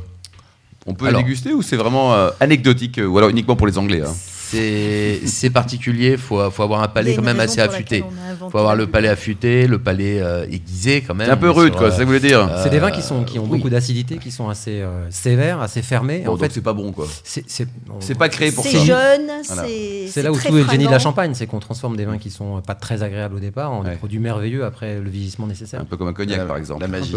On 0.84 0.92
peut 0.92 1.06
Alors. 1.06 1.20
le 1.22 1.24
déguster 1.24 1.54
ou 1.54 1.62
c'est 1.62 1.76
vraiment 1.78 2.12
euh, 2.12 2.28
anecdotique 2.38 2.98
euh, 2.98 3.06
ou 3.06 3.16
alors 3.16 3.30
uniquement 3.30 3.56
pour 3.56 3.66
les 3.66 3.78
Anglais 3.78 4.02
hein? 4.02 4.12
C'est, 4.52 5.20
c'est 5.26 5.50
particulier. 5.50 6.16
Faut, 6.16 6.50
faut 6.50 6.62
avoir 6.62 6.82
un 6.82 6.86
Il 6.86 6.92
palais 6.92 7.14
quand 7.14 7.22
même 7.22 7.40
assez 7.40 7.60
affûté. 7.60 8.04
inventé 8.30 8.50
Faut 8.52 8.58
avoir 8.58 8.76
le 8.76 8.86
palais 8.86 9.08
affûté, 9.08 9.66
le 9.66 9.78
palais 9.78 10.20
euh, 10.20 10.44
aiguisé 10.50 11.00
quand 11.02 11.14
même. 11.14 11.26
C'est 11.26 11.32
un 11.32 11.36
peu 11.36 11.50
rude 11.50 11.72
sur, 11.72 11.78
quoi, 11.78 11.86
euh, 11.88 11.90
c'est 11.90 11.98
ça 11.98 12.04
voulez 12.04 12.20
dire 12.20 12.40
euh, 12.40 12.60
C'est 12.62 12.70
des 12.70 12.78
vins 12.78 12.90
qui, 12.90 13.02
sont, 13.02 13.24
qui 13.24 13.38
ont 13.38 13.44
oui. 13.44 13.48
beaucoup 13.58 13.70
d'acidité, 13.70 14.18
qui 14.18 14.30
sont 14.30 14.48
assez 14.48 14.80
euh, 14.80 15.10
sévères, 15.10 15.60
assez 15.60 15.82
fermés. 15.82 16.18
Bon, 16.20 16.32
en 16.32 16.34
donc 16.34 16.40
fait, 16.44 16.52
c'est 16.52 16.60
pas 16.60 16.72
bon 16.72 16.92
quoi. 16.92 17.06
c'est 17.24 17.44
c'est- 17.48 17.66
C'est 18.00 18.14
pas 18.18 18.28
créé 18.28 18.52
pour 18.52 18.64
C'est 18.64 18.78
ça. 18.78 18.84
jeune, 18.84 19.26
Voilà. 19.46 19.64
c'est. 19.66 20.06
c'est 20.08 20.22
là 20.22 20.32
où 20.32 20.36
tout 20.38 20.48
est 20.48 20.50
le 20.50 20.68
génie 20.70 20.86
de 20.86 20.90
la 20.90 20.98
champagne, 20.98 21.32
c'est 21.34 21.46
qu'on 21.46 21.60
transforme 21.60 21.96
des 21.96 22.04
vins 22.04 22.18
qui 22.18 22.30
sont 22.30 22.60
pas 22.60 22.74
très 22.74 23.02
agréables 23.02 23.36
au 23.36 23.40
départ 23.40 23.70
en 23.72 23.82
Ouais. 23.84 23.90
des 23.90 23.96
produits 23.96 24.18
merveilleux 24.18 24.64
après 24.64 25.00
le 25.00 25.08
vieillissement 25.10 25.46
nécessaire. 25.46 25.80
Un 25.80 25.84
peu 25.84 25.96
comme 25.96 26.08
un 26.08 26.12
cognac 26.12 26.46
par 26.46 26.56
exemple. 26.56 26.80
La 26.82 26.88
magie. 26.88 27.14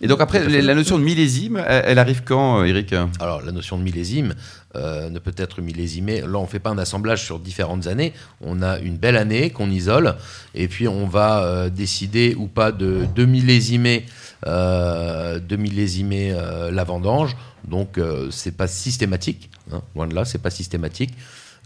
Et 0.00 0.06
donc 0.06 0.20
après, 0.20 0.48
la 0.48 0.74
notion 0.74 0.98
de 0.98 1.04
millésime, 1.04 1.62
elle, 1.66 1.98
arrive 1.98 2.22
quand, 2.24 2.60
euh, 2.60 2.64
Eric? 2.64 2.94
Alors, 3.20 3.42
la 3.42 3.52
notion 3.52 3.78
de 3.78 3.82
millésime 3.82 4.34
euh, 4.76 5.10
ne 5.10 5.18
peut 5.18 5.34
être 5.36 5.60
millésimée. 5.60 6.20
Là, 6.20 6.38
on 6.38 6.42
ne 6.42 6.46
fait 6.46 6.58
pas 6.58 6.70
un 6.70 6.78
assemblage 6.78 7.22
sur 7.24 7.38
différentes 7.38 7.86
années. 7.86 8.12
On 8.40 8.62
a 8.62 8.78
une 8.78 8.96
belle 8.96 9.16
année 9.16 9.50
qu'on 9.50 9.70
isole, 9.70 10.16
et 10.54 10.68
puis 10.68 10.88
on 10.88 11.06
va 11.06 11.42
euh, 11.44 11.70
décider 11.70 12.34
ou 12.36 12.46
pas 12.46 12.72
de, 12.72 13.06
de 13.14 13.24
millésimer, 13.24 14.06
euh, 14.46 15.38
de 15.38 15.56
millésimer 15.56 16.32
euh, 16.32 16.70
la 16.70 16.84
vendange. 16.84 17.36
Donc, 17.66 17.98
euh, 17.98 18.30
c'est 18.30 18.56
pas 18.56 18.66
systématique. 18.66 19.50
hein. 19.72 19.82
loin 19.94 20.06
de 20.06 20.14
là, 20.14 20.24
c'est 20.24 20.42
pas 20.42 20.50
systématique. 20.50 21.14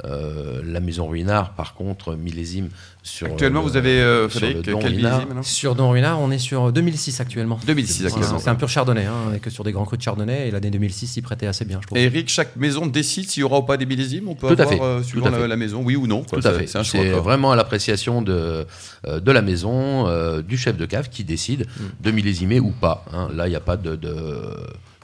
Euh, 0.05 0.61
la 0.65 0.79
maison 0.81 1.09
Ruinard, 1.09 1.55
par 1.55 1.75
contre, 1.75 2.15
millésime 2.15 2.69
sur. 3.03 3.27
Actuellement, 3.27 3.61
le- 3.63 3.67
vous 3.69 3.77
avez, 3.77 4.01
euh, 4.01 4.29
sur 4.29 4.41
Frédéric, 4.41 4.71
Don 4.71 4.79
quel 4.79 4.93
Ruinard. 4.95 5.19
millésime 5.27 5.43
Sur 5.43 5.75
Don 5.75 5.91
Ruinard, 5.91 6.21
on 6.21 6.31
est 6.31 6.39
sur 6.39 6.71
2006 6.73 7.21
actuellement. 7.21 7.59
2006 7.67 8.03
Voilà, 8.03 8.15
actuellement. 8.17 8.39
C'est 8.39 8.49
un 8.51 8.55
pur 8.55 8.69
chardonnay, 8.69 9.07
hein, 9.07 9.13
on 9.29 9.35
est 9.35 9.41
que 9.41 9.51
sur 9.51 9.65
des 9.65 9.73
grands 9.73 9.85
crus 9.85 9.99
de 9.99 10.05
chardonnay, 10.05 10.49
et 10.49 10.51
l'année 10.53 10.71
2006 10.71 11.09
s'y 11.09 11.21
prêtait 11.23 11.49
assez 11.49 11.65
bien, 11.65 11.81
je 11.83 11.87
trouve. 11.89 11.99
Et 11.99 12.05
Eric, 12.05 12.29
chaque 12.29 12.55
maison 12.55 12.87
décide 12.87 13.29
s'il 13.29 13.41
y 13.41 13.45
aura 13.45 13.59
ou 13.59 13.63
pas 13.63 13.77
des 13.77 13.87
millésimes 13.87 14.29
On 14.29 14.35
peut 14.37 14.55
Tout 14.55 14.63
à 14.63 14.67
avoir, 14.67 14.79
fait. 14.79 14.85
euh, 14.85 14.99
Tout 14.99 15.05
suivant 15.05 15.27
à 15.27 15.31
la, 15.31 15.39
fait. 15.39 15.49
la 15.49 15.57
maison, 15.57 15.83
oui 15.83 15.97
ou 15.97 16.07
non 16.07 16.23
quoi. 16.23 16.41
Tout 16.41 16.47
à 16.47 16.53
C'est- 16.53 16.67
fait. 16.67 16.85
C'est 16.85 17.11
vraiment 17.11 17.51
à 17.51 17.57
l'appréciation 17.57 18.23
de, 18.23 18.67
euh, 19.07 19.19
de 19.21 19.33
la 19.33 19.43
maison, 19.43 20.07
euh, 20.07 20.43
du 20.43 20.57
chef 20.57 20.77
de 20.77 20.87
cave 20.87 21.09
qui 21.09 21.25
décide 21.25 21.67
de 22.01 22.11
millésimer 22.13 22.61
ou 22.61 22.71
pas. 22.71 23.05
hein. 23.13 23.29
Là, 23.35 23.49
il 23.49 23.51
n'y 23.51 23.57
a 23.57 23.61
pas 23.61 23.77
de, 23.77 23.97
de- 23.97 24.39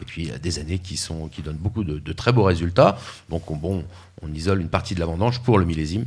Et 0.04 0.06
puis, 0.06 0.22
il 0.24 0.28
y 0.28 0.32
a 0.32 0.38
des 0.38 0.58
années 0.58 0.78
qui, 0.78 0.98
sont, 0.98 1.28
qui 1.28 1.40
donnent 1.40 1.56
beaucoup 1.56 1.82
de, 1.82 1.98
de 1.98 2.12
très 2.12 2.30
beaux 2.30 2.42
résultats. 2.42 2.98
Donc, 3.30 3.50
on, 3.50 3.56
bon, 3.56 3.84
on 4.20 4.30
isole 4.34 4.60
une 4.60 4.68
partie 4.68 4.94
de 4.94 5.00
la 5.00 5.06
vendange 5.06 5.40
pour 5.40 5.58
le 5.58 5.64
millésime. 5.64 6.04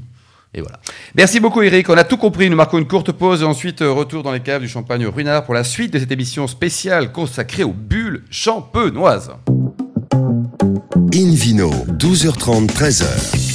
Et 0.53 0.61
voilà. 0.61 0.79
Merci 1.15 1.39
beaucoup 1.39 1.61
Eric, 1.63 1.89
on 1.89 1.97
a 1.97 2.03
tout 2.03 2.17
compris. 2.17 2.49
Nous 2.49 2.55
marquons 2.55 2.77
une 2.77 2.87
courte 2.87 3.11
pause 3.11 3.41
et 3.41 3.45
ensuite 3.45 3.81
euh, 3.81 3.91
retour 3.91 4.23
dans 4.23 4.31
les 4.31 4.39
caves 4.39 4.61
du 4.61 4.69
champagne 4.69 5.05
Ruinard 5.05 5.43
pour 5.43 5.53
la 5.53 5.63
suite 5.63 5.93
de 5.93 5.99
cette 5.99 6.11
émission 6.11 6.47
spéciale 6.47 7.11
consacrée 7.11 7.63
aux 7.63 7.73
bulles 7.73 8.23
champenoises. 8.29 9.31
Invino, 11.13 11.71
12h30, 11.97 12.67
13h. 12.67 13.46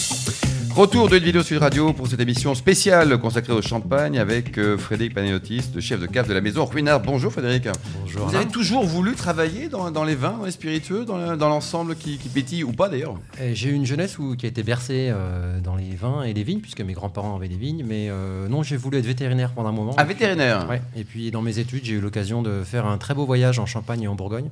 Retour 0.74 1.08
de 1.10 1.16
vidéo 1.16 1.42
Sud 1.42 1.58
Radio 1.58 1.92
pour 1.92 2.06
cette 2.08 2.20
émission 2.20 2.54
spéciale 2.54 3.18
consacrée 3.18 3.52
au 3.52 3.60
champagne 3.60 4.18
avec 4.18 4.56
euh, 4.56 4.78
Frédéric 4.78 5.12
Panéotis, 5.14 5.60
le 5.74 5.80
chef 5.82 6.00
de 6.00 6.06
cave 6.06 6.26
de 6.28 6.32
la 6.32 6.40
maison 6.40 6.64
Ruinard. 6.64 7.00
Bonjour 7.00 7.30
Frédéric. 7.30 7.68
Bonjour. 8.00 8.26
Vous 8.26 8.34
avez 8.34 8.46
toujours 8.46 8.82
voulu 8.84 9.14
travailler 9.14 9.68
dans, 9.68 9.90
dans 9.90 10.04
les 10.04 10.14
vins, 10.14 10.36
dans 10.38 10.46
les 10.46 10.50
spiritueux, 10.50 11.04
dans, 11.04 11.18
le- 11.18 11.36
dans 11.36 11.50
l'ensemble 11.50 11.94
qui, 11.96 12.16
qui 12.16 12.28
pétille 12.30 12.64
ou 12.64 12.72
pas 12.72 12.88
d'ailleurs 12.88 13.16
Et 13.42 13.54
J'ai 13.54 13.68
eu 13.68 13.72
une 13.74 13.84
jeunesse 13.84 14.18
où, 14.18 14.34
qui 14.34 14.46
a 14.46 14.48
été 14.48 14.62
bercée 14.62 15.08
euh, 15.10 15.60
dans 15.60 15.76
les 15.76 15.94
vins 15.94 16.22
et 16.22 16.32
les 16.32 16.42
vignes, 16.42 16.60
puisque 16.60 16.80
mes 16.80 16.94
grands-parents 16.94 17.36
avaient 17.36 17.48
des 17.48 17.56
vignes, 17.56 17.84
mais 17.86 18.08
euh, 18.08 18.48
non, 18.48 18.62
j'ai 18.62 18.78
voulu 18.78 18.96
être 18.98 19.06
vétérinaire 19.06 19.50
pendant 19.52 19.68
un 19.68 19.72
moment. 19.72 19.94
Un 19.98 20.04
vétérinaire 20.04 20.66
Ouais. 20.70 20.80
Et 20.96 21.04
puis 21.04 21.30
dans 21.30 21.42
mes 21.42 21.58
études, 21.58 21.84
j'ai 21.84 21.94
eu 21.94 22.00
l'occasion 22.00 22.40
de 22.40 22.62
faire 22.64 22.86
un 22.86 22.96
très 22.96 23.12
beau 23.14 23.26
voyage 23.26 23.58
en 23.58 23.66
Champagne 23.66 24.02
et 24.02 24.08
en 24.08 24.14
Bourgogne. 24.14 24.48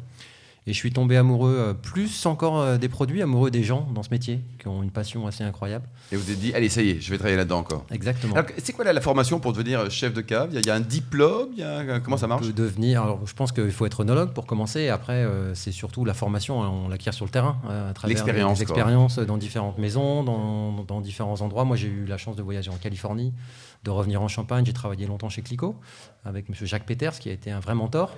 Et 0.67 0.73
je 0.75 0.77
suis 0.79 0.93
tombé 0.93 1.17
amoureux, 1.17 1.57
euh, 1.59 1.73
plus 1.75 2.27
encore 2.27 2.61
euh, 2.61 2.77
des 2.77 2.89
produits, 2.91 3.23
amoureux 3.23 3.51
des 3.51 3.63
gens 3.65 3.89
dans 3.95 4.03
ce 4.03 4.11
métier, 4.11 4.41
qui 4.59 4.69
ont 4.69 4.83
une 4.83 4.91
passion 4.91 5.27
assez 5.27 5.43
incroyable. 5.43 5.87
Et 6.13 6.17
vous 6.17 6.23
vous 6.23 6.31
êtes 6.31 6.39
dit, 6.39 6.53
allez, 6.53 6.69
ça 6.69 6.83
y 6.83 6.91
est, 6.91 7.01
je 7.01 7.11
vais 7.11 7.17
travailler 7.17 7.39
là-dedans 7.39 7.59
encore. 7.61 7.87
Exactement. 7.91 8.37
C'est 8.59 8.75
quoi 8.75 8.85
la, 8.85 8.93
la 8.93 9.01
formation 9.01 9.41
pour 9.41 9.53
devenir 9.53 9.91
chef 9.91 10.13
de 10.13 10.21
cave? 10.21 10.51
Il 10.53 10.55
y, 10.55 10.59
a, 10.59 10.61
il 10.61 10.67
y 10.67 10.71
a 10.71 10.75
un 10.75 10.81
diplôme? 10.81 11.49
Il 11.55 11.61
y 11.61 11.63
a 11.63 11.79
un- 11.79 12.01
Comment 12.01 12.19
ça 12.19 12.27
marche? 12.27 12.47
Peut 12.47 12.53
devenir. 12.53 13.03
Alors, 13.03 13.27
je 13.27 13.33
pense 13.33 13.53
qu'il 13.53 13.71
faut 13.73 13.87
être 13.87 14.01
onologue 14.01 14.33
pour 14.35 14.47
commencer. 14.47 14.89
Après, 14.91 15.25
euh, 15.25 15.55
c'est 15.55 15.73
surtout 15.73 16.05
la 16.05 16.13
formation. 16.15 16.63
hein, 16.63 16.71
on 16.71 16.89
l'acquiert 16.89 17.15
sur 17.15 17.25
le 17.25 17.31
terrain, 17.31 17.57
à 17.65 17.95
travers 17.95 18.15
L'expérience, 18.15 18.59
des 18.59 18.63
expériences 18.63 19.19
dans 19.19 19.39
différentes 19.39 19.79
maisons, 19.79 20.23
dans, 20.23 20.85
dans 20.85 21.01
différents 21.01 21.41
endroits. 21.41 21.65
Moi, 21.65 21.77
j'ai 21.77 21.89
eu 21.89 22.05
la 22.07 22.19
chance 22.19 22.37
de 22.37 22.43
voyager 22.43 22.71
en 22.71 22.77
Californie, 22.77 23.33
de 23.85 23.91
revenir 23.91 24.21
en 24.21 24.29
Champagne. 24.29 24.65
J'ai 24.67 24.73
travaillé 24.75 25.07
longtemps 25.07 25.29
chez 25.31 25.41
Clicquot 25.43 25.75
avec 26.27 26.51
Monsieur 26.51 26.67
Jacques 26.67 26.85
Peters, 26.85 27.19
qui 27.19 27.31
a 27.31 27.33
été 27.33 27.51
un 27.51 27.61
vrai 27.61 27.75
mentor. 27.75 28.15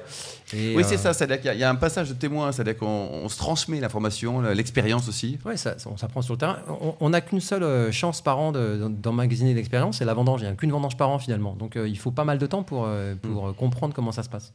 Et, 0.52 0.75
Oui, 0.75 0.83
euh, 0.83 0.87
c'est 0.87 0.97
ça, 0.97 1.12
c'est-à-dire 1.14 1.37
qu'il 1.37 1.47
y 1.47 1.50
a- 1.50 1.54
il 1.54 1.61
y 1.61 1.64
a 1.64 1.71
un 1.71 1.76
passage 1.76 2.09
de 2.09 2.14
témoin, 2.14 2.50
c'est-à-dire 2.50 2.76
qu'on 2.76 2.87
on 3.12 3.28
se 3.28 3.37
transmet 3.38 3.78
l'information, 3.78 4.40
l'expérience 4.40 5.09
aussi. 5.09 5.38
Ouais, 5.45 5.57
ça, 5.57 5.76
on 5.87 5.97
s'apprend 5.97 6.21
sur 6.21 6.35
le 6.35 6.38
terrain. 6.38 6.59
On- 7.00 7.11
n'a 7.11 7.21
qu'une 7.21 7.40
seule 7.40 7.62
euh, 7.62 7.92
chance 7.92 8.21
par 8.21 8.38
an 8.40 8.50
de- 8.50 8.88
d'emmagasiner 8.88 9.54
l'expérience, 9.54 9.99
c'est 9.99 10.04
la 10.04 10.14
vendange. 10.14 10.40
Il 10.40 10.45
n'y 10.47 10.50
a 10.50 10.54
qu'une 10.57 10.73
vendange 10.73 10.97
par 10.97 11.11
an 11.11 11.19
finalement. 11.21 11.54
Donc 11.54 11.76
euh, 11.76 11.87
il 11.88 11.97
faut 11.99 12.11
pas 12.11 12.25
mal 12.25 12.38
de 12.38 12.47
temps 12.47 12.64
pour, 12.64 12.85
euh, 12.87 13.14
pour 13.14 13.49
euh, 13.49 13.52
comprendre 13.52 13.95
comment 13.95 14.11
ça 14.12 14.25
se 14.25 14.28
passe. 14.28 14.52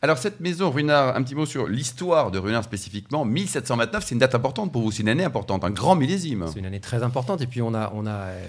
Alors, 0.00 0.16
cette 0.16 0.38
maison 0.38 0.70
Ruinard, 0.70 1.16
un 1.16 1.22
petit 1.24 1.34
mot 1.34 1.44
sur 1.44 1.66
l'histoire 1.66 2.30
de 2.30 2.38
Ruinard 2.38 2.62
spécifiquement. 2.62 3.24
1729, 3.24 4.04
c'est 4.06 4.14
une 4.14 4.20
date 4.20 4.36
importante 4.36 4.70
pour 4.70 4.82
vous, 4.82 4.92
c'est 4.92 5.02
une 5.02 5.08
année 5.08 5.24
importante, 5.24 5.64
un 5.64 5.70
grand 5.70 5.96
millésime. 5.96 6.46
C'est 6.52 6.60
une 6.60 6.66
année 6.66 6.78
très 6.78 7.02
importante. 7.02 7.40
Et 7.42 7.48
puis 7.48 7.62
on 7.62 7.74
a, 7.74 7.90
on 7.96 8.06
a 8.06 8.10
euh, 8.12 8.46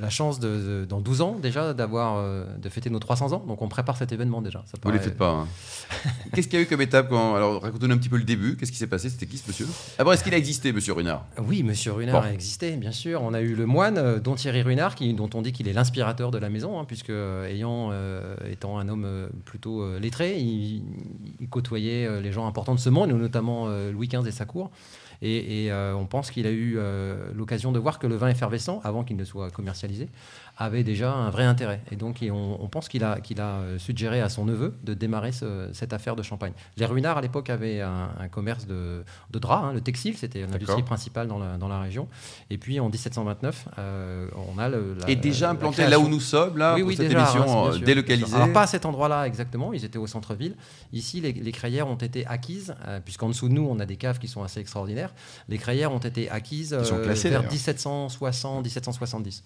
la 0.00 0.08
chance, 0.08 0.40
de, 0.40 0.48
de- 0.80 0.84
dans 0.86 1.00
12 1.02 1.20
ans 1.20 1.36
déjà, 1.38 1.74
d'avoir 1.74 2.16
euh, 2.16 2.46
de 2.56 2.68
fêter 2.70 2.88
nos 2.88 2.98
300 2.98 3.32
ans. 3.34 3.44
Donc 3.46 3.60
on 3.60 3.68
prépare 3.68 3.98
cet 3.98 4.12
événement 4.12 4.40
déjà. 4.40 4.62
Ça 4.64 4.78
Vous 4.82 4.88
ne 4.88 4.94
les 4.94 4.98
paraît- 5.00 5.10
faites 5.10 5.18
pas. 5.18 5.28
hein. 5.32 5.48
Qu'est-ce 6.34 6.48
qu'il 6.48 6.58
y 6.58 6.62
a 6.62 6.64
eu 6.64 6.66
comme 6.66 6.80
étape 6.80 7.10
quand... 7.10 7.34
Alors, 7.34 7.60
racontez-nous 7.60 7.94
un 7.94 7.98
petit 7.98 8.08
peu 8.08 8.16
le 8.16 8.24
début. 8.24 8.56
Qu'est-ce 8.56 8.72
qui 8.72 8.78
s'est 8.78 8.86
passé? 8.86 9.10
C'était 9.10 9.26
qui 9.26 9.36
ce 9.36 9.46
monsieur? 9.46 9.66
D'abord, 9.98 10.14
est-ce 10.14 10.24
qu'il 10.24 10.32
a 10.32 10.38
existé, 10.38 10.72
monsieur 10.72 10.94
Ruinard? 10.94 11.26
Oui, 11.46 11.62
Monsieur 11.62 11.92
Runard 11.92 12.22
Bon. 12.22 12.26
a 12.26 12.32
existé, 12.32 12.70
bien 12.76 12.90
sûr. 12.92 13.20
On 13.22 13.34
a 13.34 13.42
eu 13.42 13.54
le 13.54 13.66
moine, 13.66 13.98
euh, 13.98 14.18
dont 14.18 14.34
Thierry 14.34 14.62
Runard, 14.62 14.94
qui, 14.94 15.12
dont 15.12 15.28
on 15.34 15.42
dit 15.42 15.52
qu'il 15.52 15.68
est 15.68 15.74
l'inspirateur 15.74 16.30
de 16.30 16.38
la 16.38 16.48
maison, 16.48 16.80
hein, 16.80 16.86
puisque 16.86 17.10
ayant, 17.10 17.90
euh, 17.92 18.34
étant 18.50 18.78
un 18.78 18.88
homme 18.88 19.28
plutôt 19.44 19.98
lettré, 19.98 20.38
il, 20.54 21.48
côtoyait 21.48 22.06
euh, 22.06 22.20
les 22.20 22.32
gens 22.32 22.46
importants 22.46 22.74
de 22.74 22.80
ce 22.80 22.90
monde, 22.90 23.10
notamment 23.10 23.66
euh, 23.68 23.92
Louis 23.92 24.08
XV 24.08 24.26
et 24.26 24.30
sa 24.30 24.44
cour. 24.44 24.70
Et, 25.22 25.70
euh, 25.70 25.94
on 25.94 26.06
pense 26.06 26.30
qu'il 26.30 26.46
a 26.46 26.50
eu 26.50 26.78
l'occasion 27.34 27.72
de 27.72 27.78
voir 27.78 27.98
que 27.98 28.06
le 28.06 28.16
vin 28.16 28.28
effervescent, 28.28 28.80
avant 28.84 29.04
qu'il 29.04 29.16
ne 29.16 29.24
soit 29.24 29.50
commercialisé, 29.50 30.08
avait 30.56 30.84
déjà 30.84 31.12
un 31.12 31.30
vrai 31.30 31.44
intérêt. 31.44 31.80
Et 31.90 31.96
donc, 31.96 32.18
on, 32.22 32.58
on 32.60 32.68
pense 32.68 32.88
qu'il 32.88 33.02
a, 33.02 33.18
qu'il 33.20 33.40
a 33.40 33.56
euh, 33.56 33.78
suggéré 33.78 34.20
à 34.20 34.28
son 34.28 34.44
neveu 34.44 34.74
de 34.84 34.94
démarrer 34.94 35.32
ce- 35.32 35.68
cette 35.72 35.92
affaire 35.92 36.14
de 36.14 36.22
champagne. 36.22 36.52
Les 36.76 36.86
Ruinards, 36.86 37.18
à 37.18 37.20
l'époque, 37.20 37.50
avaient 37.50 37.80
un, 37.80 38.10
un 38.20 38.28
commerce 38.28 38.66
de, 38.66 39.02
de 39.30 39.38
draps, 39.38 39.64
hein, 39.64 39.72
le 39.72 39.80
textile, 39.80 40.16
c'était 40.16 40.42
l'industrie 40.46 40.82
principale 40.84 41.26
dans 41.28 41.38
la, 41.38 41.56
dans 41.56 41.66
la 41.68 41.80
région. 41.80 42.06
Et 42.50 42.58
puis, 42.58 42.78
en 42.78 42.88
1729, 42.88 43.68
euh, 43.78 44.28
on 44.54 44.58
a 44.58 44.68
le. 44.68 44.94
la- 45.00 45.10
Et 45.10 45.16
déjà 45.16 45.46
la 45.46 45.52
implanté 45.52 45.86
là 45.88 45.98
où 45.98 46.08
nous 46.08 46.20
sommes, 46.20 46.56
là, 46.56 46.74
oui, 46.74 46.80
pour 46.82 46.88
oui, 46.88 46.96
cette 46.96 47.08
déjà, 47.08 47.24
Reims, 47.24 47.36
émission 47.36 47.62
bien 47.70 47.72
euh, 47.72 47.84
délocalisée. 47.84 48.36
Alors, 48.36 48.52
pas 48.52 48.62
à 48.62 48.66
cet 48.68 48.86
endroit-là 48.86 49.26
exactement, 49.26 49.72
ils 49.72 49.84
étaient 49.84 49.98
au 49.98 50.06
centre-ville. 50.06 50.54
Ici, 50.92 51.20
les, 51.20 51.32
les 51.32 51.52
crayères 51.52 51.88
ont 51.88 51.96
été 51.96 52.26
acquises, 52.26 52.74
euh, 52.86 53.00
puisqu'en 53.04 53.28
dessous 53.28 53.48
de 53.48 53.54
nous, 53.54 53.66
on 53.68 53.80
a 53.80 53.86
des 53.86 53.96
caves 53.96 54.18
qui 54.20 54.28
sont 54.28 54.42
assez 54.44 54.60
extraordinaires. 54.60 55.12
Les 55.48 55.58
crayères 55.58 55.92
ont 55.92 55.98
été 55.98 56.30
acquises 56.30 56.72
euh, 56.74 56.82
classées, 57.02 57.30
vers 57.30 57.40
d'ailleurs. 57.40 57.52
1760, 57.52 58.64
1770. 58.64 59.42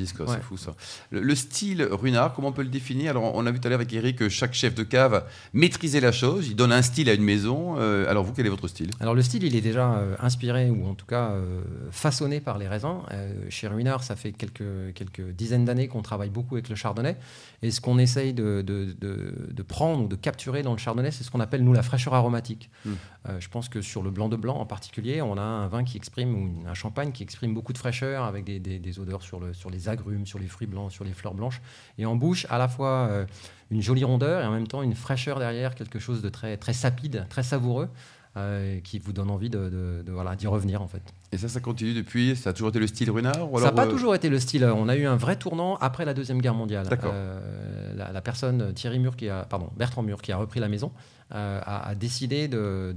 1770, 0.00 0.12
quoi, 0.12 0.26
c'est 0.34 0.42
fou 0.42 0.56
ça. 0.56 0.74
Le, 1.10 1.20
le 1.20 1.34
style 1.34 1.82
Ruinard, 1.90 2.34
comment 2.34 2.48
on 2.48 2.52
peut 2.52 2.62
le 2.62 2.68
définir? 2.68 3.10
Alors, 3.10 3.34
on 3.34 3.46
a 3.46 3.50
vu 3.50 3.60
tout 3.60 3.66
à 3.66 3.70
l'heure 3.70 3.78
avec 3.78 3.92
Eric 3.92 4.16
que 4.16 4.28
chaque 4.28 4.54
chef 4.54 4.74
de 4.74 4.82
cave 4.82 5.24
maîtrisait 5.52 6.00
la 6.00 6.12
chose, 6.12 6.48
il 6.48 6.56
donne 6.56 6.72
un 6.72 6.82
style 6.82 7.08
à 7.08 7.14
une 7.14 7.22
maison. 7.24 7.76
Euh, 7.78 8.08
alors, 8.08 8.24
vous, 8.24 8.32
quel 8.32 8.46
est 8.46 8.50
votre 8.50 8.68
style? 8.68 8.90
Alors 9.00 9.14
le 9.14 9.22
style, 9.22 9.44
il 9.44 9.54
est 9.56 9.60
déjà 9.60 9.94
euh, 9.94 10.16
inspiré 10.20 10.70
ou 10.70 10.86
en 10.86 10.94
tout 10.94 11.06
cas 11.06 11.30
euh, 11.30 11.62
façonné 11.90 12.40
par 12.40 12.58
les 12.58 12.68
raisins. 12.68 13.00
Chez 13.48 13.68
Ruinard, 13.68 14.02
ça 14.02 14.16
fait 14.16 14.32
quelques, 14.32 14.94
quelques 14.94 15.30
dizaines 15.32 15.64
d'années 15.64 15.88
qu'on 15.88 16.02
travaille 16.02 16.30
beaucoup 16.30 16.54
avec 16.54 16.68
le 16.68 16.76
chardonnay. 16.76 17.16
Et 17.62 17.70
ce 17.70 17.80
qu'on 17.80 17.98
essaye 17.98 18.32
de, 18.32 18.62
de- 18.62 18.96
de- 18.98 19.48
de 19.52 19.62
prendre 19.62 20.04
ou 20.04 20.08
de 20.08 20.16
capturer 20.16 20.62
dans 20.62 20.72
le 20.72 20.78
chardonnay, 20.78 21.10
c'est 21.10 21.24
ce 21.24 21.30
qu'on 21.30 21.40
appelle 21.40 21.62
nous 21.62 21.72
la 21.74 21.82
fraîcheur 21.82 22.14
aromatique. 22.14 22.70
Mm. 22.86 22.90
Euh, 23.28 23.40
je 23.40 23.48
pense 23.50 23.68
que 23.68 23.82
sur 23.82 24.02
le 24.02 24.10
blanc 24.10 24.28
de 24.28 24.36
blanc, 24.36 24.40
blanc 24.54 24.62
en 24.62 24.64
particulier, 24.66 25.20
on 25.20 25.36
a 25.36 25.42
un 25.42 25.68
vin 25.68 25.84
qui 25.84 25.98
exprime, 25.98 26.34
ou 26.34 26.66
un 26.66 26.72
champagne 26.72 27.12
qui 27.12 27.22
exprime 27.22 27.52
beaucoup 27.52 27.74
de 27.74 27.78
fraîcheur, 27.78 28.24
avec 28.24 28.44
des, 28.44 28.58
des- 28.58 28.78
des 28.78 28.98
odeurs 28.98 29.20
sur, 29.20 29.38
le, 29.40 29.52
sur 29.52 29.68
les 29.68 29.90
agrumes, 29.90 30.24
sur 30.24 30.38
les 30.38 30.46
fruits 30.48 30.66
blancs, 30.66 30.90
sur 30.90 31.04
les 31.04 31.12
fleurs 31.12 31.34
blanches. 31.34 31.60
Et 31.98 32.06
en 32.06 32.16
bouche, 32.16 32.46
à 32.48 32.56
la 32.56 32.68
fois 32.68 33.08
euh, 33.10 33.26
une 33.70 33.82
jolie 33.82 34.04
rondeur 34.04 34.42
et 34.42 34.46
en 34.46 34.52
même 34.52 34.66
temps 34.66 34.82
une 34.82 34.94
fraîcheur 34.94 35.38
derrière, 35.38 35.74
quelque 35.74 35.98
chose 35.98 36.22
de 36.22 36.30
très, 36.30 36.56
très 36.56 36.72
sapide, 36.72 37.26
très 37.28 37.42
savoureux, 37.42 37.90
euh, 38.36 38.78
qui 38.80 38.98
vous 39.00 39.12
donne 39.12 39.28
envie 39.30 39.50
de, 39.50 39.58
de- 39.68 40.02
de, 40.06 40.12
voilà, 40.12 40.36
d'y 40.36 40.46
revenir 40.46 40.82
en 40.82 40.86
fait. 40.88 41.02
Et 41.32 41.36
ça, 41.38 41.48
ça 41.48 41.60
continue 41.60 41.94
depuis 41.94 42.36
Ça 42.36 42.50
a 42.50 42.52
toujours 42.52 42.68
été 42.70 42.78
le 42.78 42.86
style 42.86 43.10
Runard 43.10 43.52
ou 43.52 43.56
Ça 43.58 43.62
n'a 43.64 43.68
alors, 43.68 43.74
pas 43.74 43.86
euh, 43.86 43.90
toujours 43.90 44.14
été 44.14 44.28
le 44.28 44.38
style. 44.38 44.64
On 44.64 44.88
a 44.88 44.96
eu 44.96 45.06
un 45.06 45.16
vrai 45.16 45.36
tournant 45.36 45.76
après 45.80 46.04
la 46.04 46.14
Deuxième 46.14 46.40
Guerre 46.40 46.54
mondiale. 46.54 46.86
D'accord. 46.88 47.12
Euh, 47.14 47.92
la, 47.96 48.12
la 48.12 48.20
personne, 48.20 48.72
Thierry 48.74 48.98
Mur, 49.00 49.16
qui 49.16 49.28
a, 49.28 49.44
pardon, 49.44 49.70
Bertrand 49.76 50.02
Mur, 50.02 50.22
qui 50.22 50.30
a 50.32 50.36
repris 50.36 50.60
la 50.60 50.68
maison, 50.68 50.92
euh, 51.32 51.60
a, 51.64 51.88
a 51.88 51.94
décidé 51.94 52.48
de, 52.48 52.94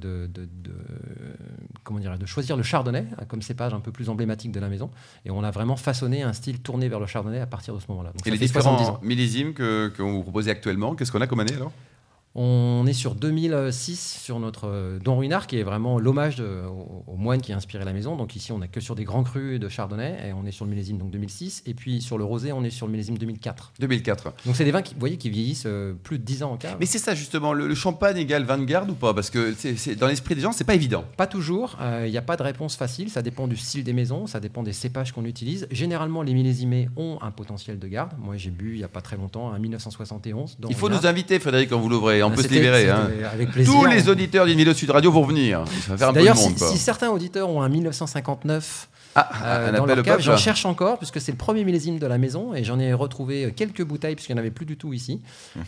comment 1.84 2.00
dirais, 2.00 2.18
de 2.18 2.26
choisir 2.26 2.58
le 2.58 2.64
chardonnay 2.64 3.06
comme 3.28 3.42
cépage 3.42 3.74
un 3.74 3.80
peu 3.80 3.92
plus 3.92 4.10
emblématique 4.10 4.52
de 4.52 4.60
la 4.60 4.70
maison. 4.70 4.90
Et 5.26 5.32
on 5.32 5.44
a 5.44 5.52
vraiment 5.52 5.76
façonné 5.76 6.24
un 6.24 6.34
style 6.34 6.60
tourné 6.62 6.90
vers 6.90 7.00
le 7.00 7.06
chardonnay 7.08 7.40
à 7.40 7.48
partir 7.48 7.74
de 7.76 7.80
ce 7.80 7.86
moment-là. 7.90 8.12
Donc 8.12 8.26
Et 8.28 8.32
les 8.32 8.38
fait 8.38 8.48
70 8.48 8.78
différents 8.80 9.00
millésimes 9.04 9.54
que, 9.54 9.90
que 9.90 10.02
vous 10.02 10.22
proposez 10.24 10.52
actuellement, 10.52 10.96
qu'est-ce 10.96 11.12
qu'on 11.12 11.22
a 11.22 11.28
comme 11.28 11.40
année 11.40 11.54
alors? 11.56 11.72
On 12.36 12.86
est 12.88 12.94
sur 12.94 13.14
2006 13.14 14.20
sur 14.22 14.40
notre 14.40 14.68
euh, 14.68 14.98
Don 15.00 15.18
Ruinard, 15.18 15.46
qui 15.46 15.60
est 15.60 15.64
vraiment 15.64 16.00
l'hommage 16.00 16.40
au, 16.42 17.04
au 17.06 17.16
moine 17.16 17.42
qui 17.42 17.54
a 17.54 17.56
inspiré 17.58 17.86
la 17.86 17.94
maison. 17.94 18.16
Donc 18.16 18.36
ici, 18.36 18.52
on 18.52 18.60
n'est 18.60 18.68
que 18.68 18.80
sur 18.80 18.96
des 18.96 19.04
grands 19.04 19.24
crus 19.24 19.60
de 19.60 19.70
Chardonnay, 19.70 20.30
et 20.30 20.34
on 20.34 20.44
est 20.46 20.52
sur 20.52 20.66
le 20.66 20.72
millésime 20.72 20.98
donc 20.98 21.12
2006. 21.12 21.62
Et 21.68 21.76
puis 21.76 22.02
sur 22.02 22.18
le 22.18 22.24
rosé, 22.24 22.52
on 22.52 22.64
est 22.64 22.72
sur 22.72 22.88
le 22.88 22.92
millésime 22.92 23.18
2004. 23.20 23.74
2004. 23.80 24.34
Donc 24.46 24.56
c'est 24.56 24.66
des 24.66 24.72
vins 24.72 24.82
qui, 24.82 24.96
vous 24.96 25.00
voyez, 25.00 25.18
qui 25.18 25.30
vieillissent 25.30 25.66
euh, 25.68 25.94
plus 25.94 26.18
de 26.18 26.24
10 26.24 26.42
ans 26.44 26.52
en 26.54 26.58
cave. 26.58 26.78
Mais 26.80 26.88
c'est 26.88 26.98
ça 26.98 27.14
justement, 27.14 27.54
le, 27.54 27.68
le 27.68 27.76
champagne 27.76 28.18
égale 28.18 28.44
vin 28.46 28.58
de 28.58 28.66
garde 28.66 28.90
ou 28.90 28.96
pas? 28.96 29.14
Parce 29.14 29.30
que 29.30 29.54
c'est, 29.56 29.76
c'est- 29.76 29.96
dans 29.96 30.08
l'esprit 30.08 30.34
des 30.34 30.42
gens, 30.42 30.52
c'est 30.54 30.64
pas 30.64 30.76
évident. 30.76 31.04
Pas 31.18 31.28
toujours, 31.28 31.78
il 32.04 32.10
n'y 32.12 32.18
a 32.18 32.22
pas 32.24 32.36
de 32.36 32.42
réponse 32.44 32.76
facile, 32.76 33.10
ça 33.12 33.22
dépend 33.22 33.48
du 33.48 33.58
style 33.58 33.84
des 33.84 33.94
maisons, 33.94 34.26
ça 34.26 34.40
dépend 34.40 34.64
des 34.64 34.74
cépages 34.74 35.12
qu'on 35.12 35.26
utilise. 35.26 35.68
Généralement, 35.70 36.24
les 36.24 36.34
millésimés 36.34 36.90
ont 36.98 37.20
un 37.22 37.30
potentiel 37.30 37.78
de 37.78 37.88
garde. 37.88 38.14
Moi, 38.18 38.38
j'ai 38.38 38.50
bu 38.50 38.72
il 38.74 38.78
n'y 38.80 38.84
a 38.84 38.88
pas 38.88 39.02
très 39.02 39.18
longtemps 39.18 39.52
un 39.52 39.60
1971. 39.60 40.58
Don 40.60 40.70
Il 40.70 40.76
faut 40.76 40.88
Ruinard. 40.88 41.02
nous 41.04 41.08
inviter, 41.08 41.40
Frédéric, 41.40 41.70
quand 41.70 41.80
vous 41.80 41.90
l'ouvrez. 41.90 42.23
On 42.24 42.32
peut 42.32 42.44
se 42.44 42.48
libérer. 42.48 42.90
hein. 42.90 43.10
Avec 43.34 43.52
plaisir. 43.52 43.74
Tous 43.74 43.86
les 43.86 44.10
auditeurs 44.10 44.46
d'une 44.46 44.58
vidéo 44.58 44.74
Sud 44.74 44.90
Radio 44.92 45.12
vont 45.12 45.24
venir. 45.26 45.64
D'ailleurs, 46.14 46.38
si 46.38 46.78
certains 46.78 47.10
auditeurs 47.10 47.50
ont 47.50 47.62
un 47.62 47.70
1959 47.70 48.88
Ah, 49.16 49.30
Euh, 49.44 49.70
un 49.70 49.72
dans 49.74 49.84
appel 49.84 49.96
leur 49.96 50.00
au 50.00 50.02
cave, 50.04 50.22
j'en 50.22 50.38
cherche 50.38 50.66
encore 50.66 50.98
puisque 50.98 51.22
c'est 51.22 51.32
le 51.32 51.38
premier 51.38 51.64
millésime 51.64 52.00
de 52.00 52.08
la 52.08 52.18
maison 52.18 52.54
et 52.54 52.64
j'en 52.64 52.80
ai 52.80 52.94
retrouvé 52.94 53.54
quelques 53.56 53.84
bouteilles 53.84 54.16
puisqu'il 54.16 54.34
n'y 54.34 54.40
en 54.40 54.42
avait 54.42 54.52
plus 54.52 54.66
du 54.66 54.78
tout 54.78 54.94
ici. 54.94 55.22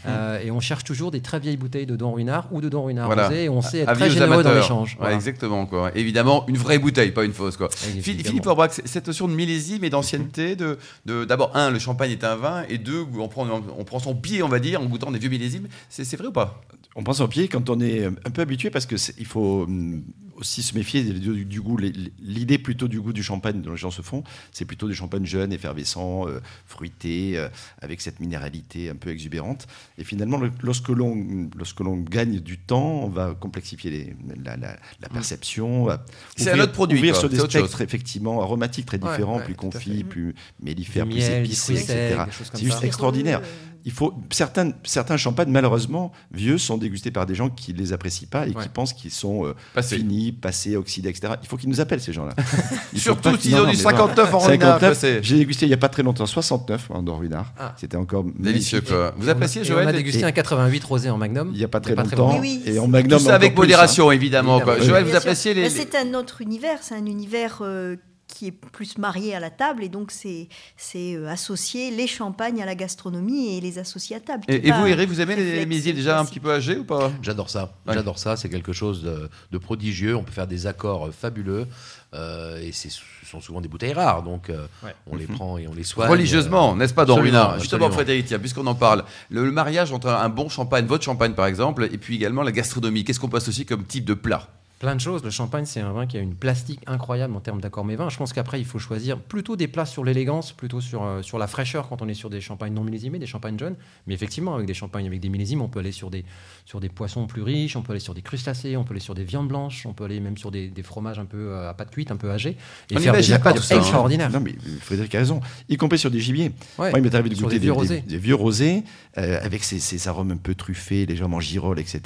Euh, 0.07 0.39
et 0.43 0.51
on 0.51 0.59
cherche 0.59 0.83
toujours 0.83 1.11
des 1.11 1.21
très 1.21 1.39
vieilles 1.39 1.57
bouteilles 1.57 1.85
de 1.85 1.95
Don 1.95 2.13
Ruinard 2.13 2.47
ou 2.51 2.61
de 2.61 2.69
Don 2.69 2.83
Ruinard 2.85 3.05
Voilà. 3.07 3.27
rosé 3.27 3.43
et 3.45 3.49
on 3.49 3.61
sait 3.61 3.79
être 3.79 3.89
Avis 3.89 3.99
très 4.01 4.09
généreux 4.09 4.43
dans 4.43 4.53
l'échange. 4.53 4.91
Ouais, 4.93 4.97
Voilà. 5.01 5.15
exactement. 5.15 5.65
Quoi. 5.65 5.91
Évidemment, 5.95 6.45
une 6.47 6.57
vraie 6.57 6.79
bouteille, 6.79 7.11
pas 7.11 7.23
une 7.23 7.33
fausse. 7.33 7.57
Quoi. 7.57 7.69
Philippe 7.69 8.45
Orbach, 8.47 8.71
cette 8.85 9.07
notion 9.07 9.27
de 9.27 9.33
millésime 9.33 9.83
et 9.83 9.89
d'ancienneté, 9.89 10.55
de, 10.55 10.77
d'abord, 11.25 11.55
un, 11.55 11.69
le 11.69 11.79
champagne 11.79 12.11
est 12.11 12.23
un 12.23 12.35
vin, 12.35 12.63
et 12.69 12.77
deux, 12.77 13.05
on 13.17 13.27
prend, 13.27 13.47
on 13.77 13.83
prend 13.83 13.99
son 13.99 14.15
pied, 14.15 14.41
on 14.43 14.47
va 14.49 14.59
dire, 14.59 14.81
en 14.81 14.85
goûtant 14.85 15.11
des 15.11 15.19
vieux 15.19 15.29
millésimes. 15.29 15.67
C'est, 15.89 16.15
vrai 16.17 16.27
ou 16.27 16.31
pas? 16.31 16.61
On 16.95 17.03
prend 17.03 17.13
son 17.13 17.27
pied 17.27 17.47
quand 17.47 17.69
on 17.69 17.79
est 17.79 18.05
un 18.05 18.31
peu 18.31 18.41
habitué 18.41 18.69
parce 18.69 18.85
que 18.85 18.95
il 19.17 19.25
faut 19.25 19.63
hum, 19.63 20.03
aussi 20.35 20.61
se 20.63 20.75
méfier 20.75 21.03
du, 21.03 21.45
du 21.45 21.61
goût. 21.61 21.77
L'idée 22.19 22.57
plutôt 22.57 22.87
du 22.87 22.99
goût 22.99 23.13
du 23.13 23.23
champagne 23.23 23.61
dont 23.61 23.71
les 23.71 23.77
gens 23.77 23.91
se 23.91 24.01
font, 24.01 24.23
c'est 24.51 24.65
plutôt 24.65 24.87
du 24.87 24.93
champagne 24.95 25.25
jeune, 25.25 25.53
effervescent, 25.53 26.27
euh, 26.27 26.39
fruité, 26.65 27.37
euh, 27.37 27.47
avec 27.81 28.01
cette 28.01 28.19
minéralité 28.19 28.89
un 28.89 28.95
peu 28.95 29.09
exubérante. 29.09 29.67
Et 29.97 30.03
finalement, 30.03 30.37
le- 30.37 30.51
lorsque 30.61 30.89
l'on 30.89 31.49
lorsque 31.57 31.79
l'on 31.79 31.97
gagne 31.97 32.39
du 32.39 32.57
temps, 32.57 33.03
on 33.03 33.09
va 33.09 33.33
complexifier 33.33 33.91
les- 33.91 34.15
la, 34.43 34.57
la- 34.57 34.77
la 34.99 35.09
perception. 35.09 35.89
à 35.89 36.03
C'est 36.35 36.51
un 36.51 36.59
autre 36.59 36.73
produit, 36.73 36.97
Ouvrir 36.97 37.13
quoi. 37.13 37.19
sur 37.21 37.29
des 37.29 37.37
spectres 37.39 37.71
chose. 37.71 37.81
effectivement 37.81 38.41
aromatiques 38.41 38.85
très 38.85 38.97
différents, 38.97 39.37
ouais, 39.37 39.43
plus 39.45 39.55
confits, 39.55 39.97
fait. 39.99 40.03
plus 40.03 40.35
mellifères, 40.61 41.05
Du 41.05 41.11
plus 41.13 41.23
épicés, 41.23 41.73
etc. 41.73 42.15
C'est 42.53 42.63
juste 42.63 42.83
extraordinaire. 42.83 43.41
Il 43.85 43.91
faut 43.91 44.13
certains 44.31 44.71
certains 44.83 45.15
champagnes 45.15 45.51
malheureusement 45.51 46.11
vieux 46.31 46.57
sont 46.57 46.77
dégustés 46.77 47.11
par 47.11 47.25
des 47.27 47.35
gens 47.35 47.49
qui 47.49 47.71
les 47.71 47.93
apprécient 47.93 48.27
pas 48.29 48.47
et 48.47 48.49
Ouais. 48.55 48.63
qui 48.63 48.69
pensent 48.69 48.93
qu'ils 48.93 49.11
sont 49.11 49.45
euh, 49.45 49.53
Passé. 49.75 49.97
finis, 49.97 50.31
passés, 50.31 50.75
oxydés, 50.75 51.09
etc. 51.09 51.33
Il 51.43 51.47
faut 51.47 51.55
qu'ils 51.55 51.69
nous 51.69 51.79
appellent 51.81 52.01
ces 52.01 52.11
gens-là. 52.13 52.33
Surtout 52.95 53.37
s'ils 53.37 53.55
ont 53.55 53.61
du 53.61 53.67
mais 53.67 53.73
vraiment. 53.73 54.07
59 54.07 54.33
en 54.33 54.39
Ruinard. 54.39 54.79
59, 54.79 54.89
passé. 54.89 55.19
J'ai 55.21 55.37
dégusté 55.37 55.65
il 55.65 55.69
y 55.69 55.73
a 55.73 55.77
pas 55.77 55.89
très 55.89 56.03
longtemps 56.03 56.25
69 56.25 56.89
en 56.91 57.03
Ruinard. 57.15 57.53
Ah. 57.59 57.73
C'était 57.77 57.97
encore 57.97 58.25
Délicieux. 58.37 58.81
Quoi. 58.81 59.13
Vous 59.17 59.29
appréciez, 59.29 59.61
et 59.61 59.65
Joël 59.65 59.85
On 59.85 59.89
a 59.89 59.93
dégusté 59.93 60.21
Et- 60.21 60.23
un 60.25 60.31
88 60.31 60.83
rosé 60.83 61.09
en 61.09 61.17
Magnum. 61.17 61.51
Il 61.53 61.59
y 61.59 61.63
a 61.63 61.67
pas 61.67 61.79
très 61.79 61.95
longtemps 61.95 62.09
longtemps. 62.17 62.39
Oui, 62.39 62.61
oui, 62.65 62.71
et 62.73 62.79
en 62.79 62.87
Magnum 62.87 63.19
Tout 63.19 63.25
ça 63.25 63.35
avec 63.35 63.51
hein. 63.51 63.55
modération, 63.55 64.11
évidemment. 64.11 64.59
Joël, 64.81 65.03
vous 65.05 65.15
appréciez 65.15 65.53
les. 65.53 65.61
Mais 65.63 65.69
C'est 65.69 65.95
un 65.95 66.13
autre 66.15 66.41
univers, 66.41 66.79
c'est 66.81 66.95
un 66.95 67.05
univers 67.05 67.59
euh, 67.61 67.95
qui 68.35 68.47
est 68.47 68.51
plus 68.51 68.97
marié 68.97 69.33
à 69.33 69.39
la 69.39 69.49
table 69.49 69.81
et 69.83 69.87
donc 69.89 70.11
c'est 70.11 70.49
c'est 70.75 71.15
euh, 71.15 71.29
associer 71.29 71.89
les 71.89 72.05
champagnes 72.05 72.61
à 72.61 72.65
la 72.65 72.75
gastronomie 72.75 73.55
et 73.57 73.61
les 73.61 73.79
associer 73.79 74.17
à 74.17 74.19
table. 74.19 74.43
Et, 74.49 74.71
vous, 74.71 74.85
Eric, 74.87 75.07
vous 75.07 75.21
aimez 75.21 75.37
les, 75.37 75.65
millésimes 75.65 75.95
déjà 75.95 76.19
un 76.19 76.25
petit 76.25 76.41
peu 76.41 76.51
âgés 76.53 76.77
ou 76.77 76.83
pas? 76.83 77.11
J'adore 77.21 77.49
ça. 77.49 77.71
Ouais. 77.87 77.93
J'adore 77.93 78.19
ça. 78.19 78.35
C'est 78.35 78.49
quelque 78.49 78.73
chose 78.73 79.01
de, 79.03 79.29
de 79.51 79.57
prodigieux. 79.57 80.15
On 80.17 80.23
peut 80.23 80.33
faire 80.33 80.47
des 80.47 80.67
accords 80.67 81.09
fabuleux. 81.13 81.65
euh, 82.13 82.61
et 82.61 82.71
c'est- 82.71 82.89
ce 82.89 83.01
sont 83.29 83.41
souvent 83.41 83.59
des 83.61 83.67
bouteilles 83.67 83.93
rares. 83.93 84.23
Donc, 84.23 84.49
euh, 84.49 84.67
Ouais. 84.83 84.95
on 85.07 85.15
les 85.15 85.25
prend 85.27 85.57
et 85.57 85.67
on 85.67 85.73
les 85.73 85.83
soigne. 85.83 86.09
Religieusement, 86.09 86.75
n'est-ce 86.75 86.93
pas, 86.93 87.03
dans 87.05 87.15
Ruinard 87.15 87.59
Justement. 87.59 87.89
Frédéric, 87.91 88.25
tiens, 88.27 88.39
puisqu'on 88.39 88.67
en 88.67 88.75
parle, 88.75 89.03
le, 89.29 89.43
le 89.45 89.51
mariage 89.51 89.91
entre 89.91 90.07
un 90.09 90.29
bon 90.29 90.47
champagne, 90.49 90.85
votre 90.85 91.03
champagne 91.03 91.33
par 91.33 91.45
exemple, 91.47 91.87
et 91.91 91.97
puis 91.97 92.15
également 92.15 92.41
la 92.43 92.51
gastronomie, 92.51 93.03
qu'est-ce 93.03 93.19
qu'on 93.19 93.27
peut 93.29 93.37
associer 93.37 93.65
comme 93.65 93.83
type 93.85 94.05
de 94.05 94.13
plat? 94.13 94.47
Plein 94.79 94.93
de 94.93 94.99
choses. 94.99 95.23
Le 95.23 95.29
champagne, 95.29 95.63
c'est 95.65 95.79
un 95.79 95.93
vin 95.93 96.05
qui 96.05 96.17
a 96.17 96.19
une 96.19 96.35
plastique 96.35 96.81
incroyable 96.85 97.33
en 97.33 97.39
termes 97.39 97.61
d'accords 97.61 97.85
mévins. 97.85 98.09
Je 98.09 98.17
pense 98.17 98.33
qu'après, 98.33 98.59
il 98.59 98.65
faut 98.65 98.77
choisir 98.77 99.17
plutôt 99.17 99.55
des 99.55 99.69
plats 99.69 99.85
sur 99.85 100.03
l'élégance, 100.03 100.51
plutôt 100.51 100.81
sur, 100.81 101.03
euh, 101.03 101.21
sur 101.21 101.37
la 101.37 101.47
fraîcheur 101.47 101.87
quand 101.87 102.01
on 102.01 102.09
est 102.09 102.13
sur 102.13 102.29
des 102.29 102.41
champagnes 102.41 102.73
non 102.73 102.83
millésimés, 102.83 103.17
des 103.17 103.25
champagnes 103.25 103.57
jeunes. 103.57 103.75
Mais 104.05 104.13
effectivement, 104.13 104.53
avec 104.53 104.67
des 104.67 104.73
champagnes 104.73 105.07
avec 105.07 105.21
des 105.21 105.29
millésimes, 105.29 105.61
on 105.61 105.69
peut 105.69 105.79
aller 105.79 105.93
sur 105.93 106.09
des, 106.09 106.25
sur 106.65 106.81
des 106.81 106.89
poissons 106.89 107.25
plus 107.25 107.41
riches, 107.41 107.77
on 107.77 107.83
peut 107.83 107.93
aller 107.93 108.01
sur 108.01 108.13
des 108.13 108.21
crustacés, 108.21 108.75
on 108.75 108.83
peut 108.83 108.91
aller 108.91 108.99
sur 108.99 109.15
des 109.15 109.23
viandes 109.23 109.47
blanches, 109.47 109.85
on 109.85 109.93
peut 109.93 110.03
aller 110.03 110.19
même 110.19 110.37
sur 110.37 110.51
des, 110.51 110.67
des 110.67 110.83
fromages 110.83 111.19
un 111.19 111.25
peu 111.25 111.37
euh, 111.37 111.69
à 111.69 111.73
pâte 111.73 111.91
cuite, 111.91 112.11
un 112.11 112.17
peu 112.17 112.29
âgés. 112.29 112.57
Et 112.91 112.97
On 112.97 112.99
faire 112.99 113.13
des 113.13 113.39
pas 113.39 113.53
tout 113.53 113.61
ça, 113.61 113.75
hein. 113.75 113.79
extraordinaires. 113.79 114.29
Non, 114.29 114.41
mais 114.41 114.55
Frédéric 114.81 115.15
a 115.15 115.19
raison. 115.19 115.39
Y 115.69 115.77
compris 115.77 115.99
sur 115.99 116.11
des 116.11 116.19
gibiers. 116.19 116.51
Ouais. 116.77 116.89
Moi, 116.89 116.99
il 116.99 117.01
m'est 117.01 117.15
arrivé 117.15 117.29
de 117.29 117.35
goûter 117.35 117.59
des 117.59 117.59
vieux 117.59 117.71
des, 117.71 117.71
rosés. 117.71 118.01
des 118.01 118.17
vieux 118.17 118.35
rosés 118.35 118.83
euh, 119.17 119.39
avec 119.41 119.63
ces, 119.63 119.79
ces 119.79 120.09
arômes 120.09 120.31
un 120.31 120.37
peu 120.37 120.53
truffés, 120.53 121.05
légèrement 121.05 121.39
girolles, 121.39 121.79
etc. 121.79 122.01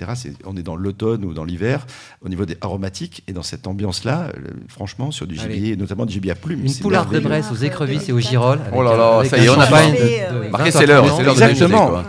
On 0.45 0.55
est 0.55 0.61
dans 0.61 0.75
l'automne 0.75 1.25
ou 1.25 1.33
dans 1.33 1.45
l'hiver 1.45 1.87
au 2.21 2.29
niveau 2.29 2.45
des 2.45 2.58
aromatiques 2.61 3.23
et 3.27 3.33
dans 3.33 3.43
cette 3.43 3.67
ambiance-là, 3.67 4.27
euh, 4.35 4.41
franchement, 4.67 5.11
sur 5.11 5.27
du 5.27 5.35
gibier, 5.35 5.75
notamment 5.75 6.05
du 6.05 6.13
gibier 6.13 6.31
à 6.31 6.35
plumes. 6.35 6.65
Une 6.65 6.75
poularde 6.75 7.13
de. 7.13 7.19
Bresse 7.19 7.51
aux 7.51 7.55
écrevisses 7.55 8.09
et 8.09 8.11
aux 8.11 8.19
girolles. 8.19 8.59
Oh 8.73 8.81
là 8.81 8.95
là, 8.95 9.23
ça 9.25 9.37
y 9.37 9.45
est, 9.45 9.49
on 9.49 9.59
a 9.59 9.67
pas- 9.67 9.81
Euh, 9.83 10.49
20 10.51 10.71
c'est 10.71 10.85
l'heure, 10.85 11.03
heures 11.05 11.15
c'est 11.17 11.23
l'heure 11.23 11.35
de 11.35 11.41
Exactement. 11.43 12.03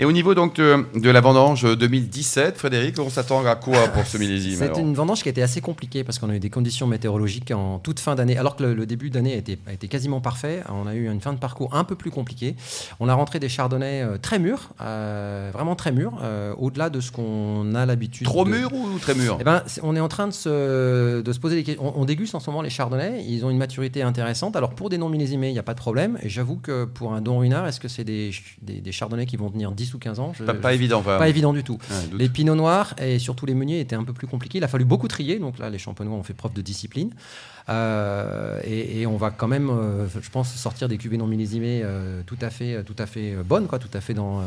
Et 0.00 0.06
au 0.06 0.12
niveau 0.12 0.34
donc 0.34 0.54
de, 0.56 0.86
de 0.98 1.10
la 1.10 1.20
vendange 1.20 1.76
2017, 1.76 2.56
Frédéric, 2.56 2.98
on 2.98 3.10
s'attend 3.10 3.44
à 3.44 3.54
quoi 3.54 3.86
pour 3.88 4.06
ce 4.06 4.16
millésime 4.16 4.56
C'est 4.58 4.80
une 4.80 4.94
vendange 4.94 5.22
qui 5.22 5.28
a 5.28 5.30
été 5.30 5.42
assez 5.42 5.60
compliquée 5.60 6.04
parce 6.04 6.18
qu'on 6.18 6.30
a 6.30 6.36
eu 6.36 6.40
des 6.40 6.48
conditions 6.48 6.86
météorologiques 6.86 7.50
en 7.50 7.78
toute 7.80 8.00
fin 8.00 8.14
d'année, 8.14 8.38
alors 8.38 8.56
que 8.56 8.62
le, 8.62 8.72
le 8.72 8.86
début 8.86 9.10
d'année 9.10 9.34
a 9.34 9.36
été, 9.36 9.58
a 9.66 9.74
été 9.74 9.88
quasiment 9.88 10.22
parfait. 10.22 10.62
On 10.70 10.86
a 10.86 10.94
eu 10.94 11.06
une 11.10 11.20
fin 11.20 11.34
de 11.34 11.38
parcours 11.38 11.74
un 11.74 11.84
peu 11.84 11.96
plus 11.96 12.10
compliquée. 12.10 12.56
On 12.98 13.10
a 13.10 13.14
rentré 13.14 13.40
des 13.40 13.50
chardonnays 13.50 14.00
euh, 14.00 14.16
très 14.16 14.38
mûrs, 14.38 14.70
euh, 14.80 15.50
vraiment 15.52 15.76
très 15.76 15.92
mûrs, 15.92 16.14
euh, 16.22 16.54
au-delà 16.56 16.88
de 16.88 17.02
ce 17.02 17.12
qu'on 17.12 17.74
a 17.74 17.84
l'habitude. 17.84 18.26
Trop 18.26 18.46
de- 18.46 18.50
mûr 18.52 18.72
ou 18.72 18.98
très 19.00 19.14
mûr 19.14 19.36
eh 19.38 19.44
ben, 19.44 19.62
on 19.82 19.94
est 19.96 20.00
en 20.00 20.08
train 20.08 20.28
de 20.28 20.32
se, 20.32 21.20
de 21.20 21.32
se 21.34 21.38
poser 21.38 21.56
des 21.56 21.62
questions. 21.62 21.94
On, 21.94 22.00
on 22.00 22.04
déguste 22.06 22.34
en 22.34 22.40
ce 22.40 22.48
moment 22.48 22.62
les 22.62 22.70
chardonnays. 22.70 23.22
Ils 23.28 23.44
ont 23.44 23.50
une 23.50 23.58
maturité 23.58 24.00
intéressante. 24.00 24.56
Alors, 24.56 24.70
pour 24.70 24.88
des 24.88 24.96
non 24.96 25.10
millésimés, 25.10 25.50
il 25.50 25.52
n'y 25.52 25.58
a 25.58 25.62
pas 25.62 25.74
de 25.74 25.78
problème. 25.78 26.16
Et 26.22 26.30
j'avoue 26.30 26.56
que 26.56 26.86
pour 26.86 27.12
un 27.12 27.20
don 27.20 27.40
ruinard, 27.40 27.66
est-ce 27.66 27.80
que 27.80 27.88
c'est 27.88 28.04
des, 28.04 28.30
des 28.62 28.92
chardonnays 28.92 29.26
qui 29.26 29.36
vont 29.36 29.50
tenir 29.50 29.72
10 29.72 29.89
ou 29.94 29.98
15 29.98 30.20
ans 30.20 30.32
Je- 30.38 30.44
Pas, 30.44 30.54
pas 30.54 30.70
je- 30.70 30.74
évident, 30.76 31.02
pas 31.02 31.28
évident 31.28 31.52
du 31.52 31.62
tout. 31.64 31.78
Ouais. 31.90 32.16
Les 32.18 32.28
pinots 32.28 32.54
noirs 32.54 32.94
et 33.02 33.18
surtout 33.18 33.46
les 33.46 33.54
meuniers 33.54 33.80
étaient 33.80 33.96
un 33.96 34.04
peu 34.04 34.12
plus 34.12 34.26
compliqués. 34.26 34.58
Il 34.58 34.64
a 34.64 34.68
fallu 34.68 34.84
beaucoup 34.84 35.08
trier. 35.08 35.38
Donc 35.38 35.58
là, 35.58 35.70
les 35.70 35.78
champenois 35.78 36.16
ont 36.16 36.22
fait 36.22 36.34
preuve 36.34 36.52
de 36.52 36.62
discipline. 36.62 37.10
Euh, 37.68 38.58
et, 38.64 39.00
et 39.02 39.06
on 39.06 39.16
va 39.16 39.30
quand 39.30 39.46
même, 39.46 39.70
euh, 39.70 40.06
je 40.20 40.28
pense, 40.30 40.52
sortir 40.54 40.88
des 40.88 40.96
cuvées 40.98 41.16
non 41.18 41.26
millésimées 41.26 41.82
euh, 41.84 42.22
tout 42.26 42.38
à 42.40 42.50
fait, 42.50 42.82
tout 42.84 42.96
à 42.98 43.06
fait 43.06 43.34
bonnes, 43.44 43.66
quoi, 43.66 43.78
tout 43.78 43.88
à 43.94 44.00
fait 44.00 44.14
dans, 44.14 44.40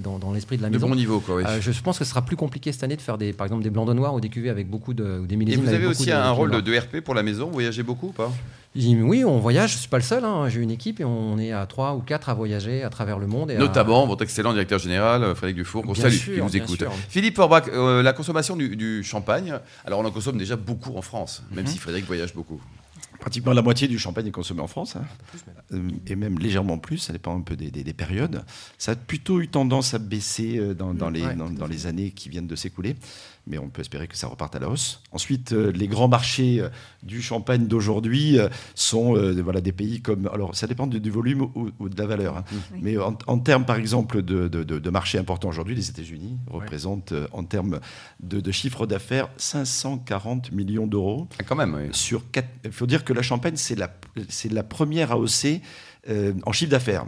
dans, 0.00 0.18
dans 0.18 0.32
l'esprit 0.32 0.56
de 0.58 0.62
la 0.62 0.68
De 0.68 0.74
maison. 0.74 0.88
bon 0.88 0.94
niveau, 0.94 1.20
quoi, 1.20 1.36
oui. 1.36 1.42
Je 1.60 1.80
pense 1.82 1.98
que 1.98 2.04
ce 2.04 2.10
sera 2.10 2.22
plus 2.22 2.36
compliqué 2.36 2.70
cette 2.70 2.84
année 2.84 2.96
de 2.96 3.00
faire 3.02 3.18
des, 3.18 3.32
par 3.32 3.46
exemple 3.46 3.64
des 3.64 3.70
blancs 3.70 3.88
de 3.88 3.94
noirs 3.94 4.14
ou 4.14 4.20
des 4.20 4.28
cuvées 4.28 4.50
avec 4.50 4.68
beaucoup 4.70 4.94
de 4.94 5.18
ou 5.22 5.26
des 5.26 5.34
Et 5.34 5.38
millésimes. 5.38 5.62
vous 5.62 5.68
avec 5.68 5.80
avez 5.80 5.86
aussi 5.88 6.06
de 6.06 6.12
un 6.12 6.30
rôle 6.30 6.50
de, 6.52 6.60
de 6.60 6.78
RP 6.78 7.00
pour 7.00 7.14
la 7.14 7.22
maison, 7.22 7.46
vous 7.46 7.52
voyagez 7.54 7.82
beaucoup 7.82 8.08
ou 8.08 8.12
pas? 8.12 8.32
Dit, 8.78 8.96
Oui, 9.02 9.24
on 9.24 9.38
voyage. 9.38 9.72
Je 9.72 9.78
suis 9.78 9.88
pas 9.88 9.96
le 9.98 10.02
seul. 10.04 10.24
hein. 10.24 10.48
J'ai 10.48 10.60
une 10.60 10.70
équipe 10.70 11.00
et 11.00 11.04
on 11.04 11.38
est 11.38 11.52
à 11.52 11.66
trois 11.66 11.94
ou 11.94 12.00
quatre 12.00 12.28
à 12.28 12.34
voyager 12.34 12.82
à 12.84 12.90
travers 12.90 13.18
le 13.18 13.26
monde. 13.26 13.50
Et 13.50 13.56
à- 13.56 13.58
Notamment 13.58 14.06
votre 14.06 14.22
excellent 14.22 14.52
directeur 14.52 14.78
général, 14.78 15.22
euh, 15.22 15.34
Frédéric 15.34 15.56
Dufour, 15.56 15.82
qu'on 15.84 15.92
Bien 15.92 16.02
salue, 16.04 16.14
sûr, 16.14 16.34
qui 16.34 16.40
nous 16.42 16.56
écoute. 16.56 16.78
sûr. 16.78 16.92
Philippe 17.08 17.38
Orbach, 17.38 17.64
euh, 17.68 18.02
la 18.02 18.12
consommation 18.12 18.56
du, 18.56 18.76
du 18.76 19.02
champagne, 19.02 19.58
alors 19.84 20.00
on 20.00 20.04
en 20.04 20.10
consomme 20.10 20.38
déjà 20.38 20.56
beaucoup 20.56 20.96
en 20.96 21.02
France, 21.02 21.42
même 21.50 21.64
Mhm. 21.64 21.70
si 21.72 21.78
Frédéric 21.78 22.06
voyage 22.06 22.34
beaucoup. 22.34 22.60
pratiquement 23.20 23.52
la 23.52 23.62
moitié 23.62 23.88
du 23.88 23.98
champagne 23.98 24.28
est 24.28 24.30
consommé 24.30 24.60
en 24.60 24.68
France, 24.68 24.94
hein. 24.94 25.02
Euh, 25.74 25.88
et 26.06 26.14
même 26.14 26.38
légèrement 26.38 26.78
plus, 26.78 26.98
ça 26.98 27.12
dépend 27.12 27.36
un 27.36 27.40
peu 27.40 27.56
des, 27.56 27.68
des- 27.72 27.82
des 27.82 27.92
périodes. 27.92 28.44
Ça 28.78 28.92
a 28.92 28.94
plutôt 28.94 29.40
eu 29.40 29.48
tendance 29.48 29.92
à 29.92 29.98
baisser 29.98 30.60
dans, 30.76 30.94
dans 30.94 31.10
les, 31.10 31.22
Ouais, 31.24 31.34
dans, 31.34 31.66
les 31.66 31.86
années 31.88 32.12
qui 32.12 32.28
viennent 32.28 32.46
de 32.46 32.54
s'écouler, 32.54 32.94
mais 33.48 33.58
on 33.58 33.68
peut 33.68 33.80
espérer 33.80 34.06
que 34.06 34.16
ça 34.16 34.26
reparte 34.28 34.54
à 34.54 34.58
la 34.58 34.68
hausse. 34.68 35.02
Ensuite, 35.12 35.52
euh, 35.52 35.72
les 35.72 35.88
grands 35.88 36.08
marchés 36.08 36.60
euh, 36.60 36.68
du 37.02 37.22
champagne 37.22 37.66
d'aujourd'hui 37.66 38.38
euh, 38.38 38.48
sont 38.74 39.14
voilà, 39.42 39.60
des 39.60 39.72
pays 39.72 40.00
comme... 40.02 40.28
Alors, 40.32 40.54
ça 40.54 40.66
dépend 40.66 40.86
du, 40.86 41.00
du 41.00 41.10
volume 41.10 41.42
ou, 41.54 41.70
ou 41.78 41.88
de 41.88 41.96
la 41.98 42.06
valeur, 42.06 42.36
hein. 42.36 42.44
Oui. 42.72 42.80
mais 42.82 42.98
en, 42.98 43.16
en 43.26 43.38
termes, 43.38 43.64
par 43.64 43.76
exemple, 43.76 44.22
de, 44.22 44.48
de, 44.48 44.62
de- 44.64 44.90
marchés 44.90 45.18
importants 45.18 45.48
aujourd'hui, 45.48 45.74
les 45.74 45.88
États-Unis 45.90 46.38
représentent, 46.46 47.12
en 47.32 47.44
termes 47.44 47.80
de, 48.20 48.40
de 48.40 48.50
chiffre 48.52 48.86
d'affaires, 48.86 49.28
540 49.36 50.52
millions 50.52 50.86
d'euros 50.86 51.28
Ah, 51.38 51.44
Quand 51.44 51.56
même, 51.56 51.74
oui. 51.74 51.88
sur 51.92 52.30
quatre- 52.30 52.48
Il 52.64 52.72
faut 52.72 52.86
dire 52.86 53.04
que 53.04 53.12
la 53.12 53.22
Champagne, 53.22 53.56
c'est 53.56 53.74
la, 53.76 53.90
c'est 54.28 54.52
la 54.52 54.62
première 54.62 55.12
AOC 55.12 55.60
euh, 56.08 56.32
en 56.44 56.52
chiffre 56.52 56.70
d'affaires. 56.70 57.06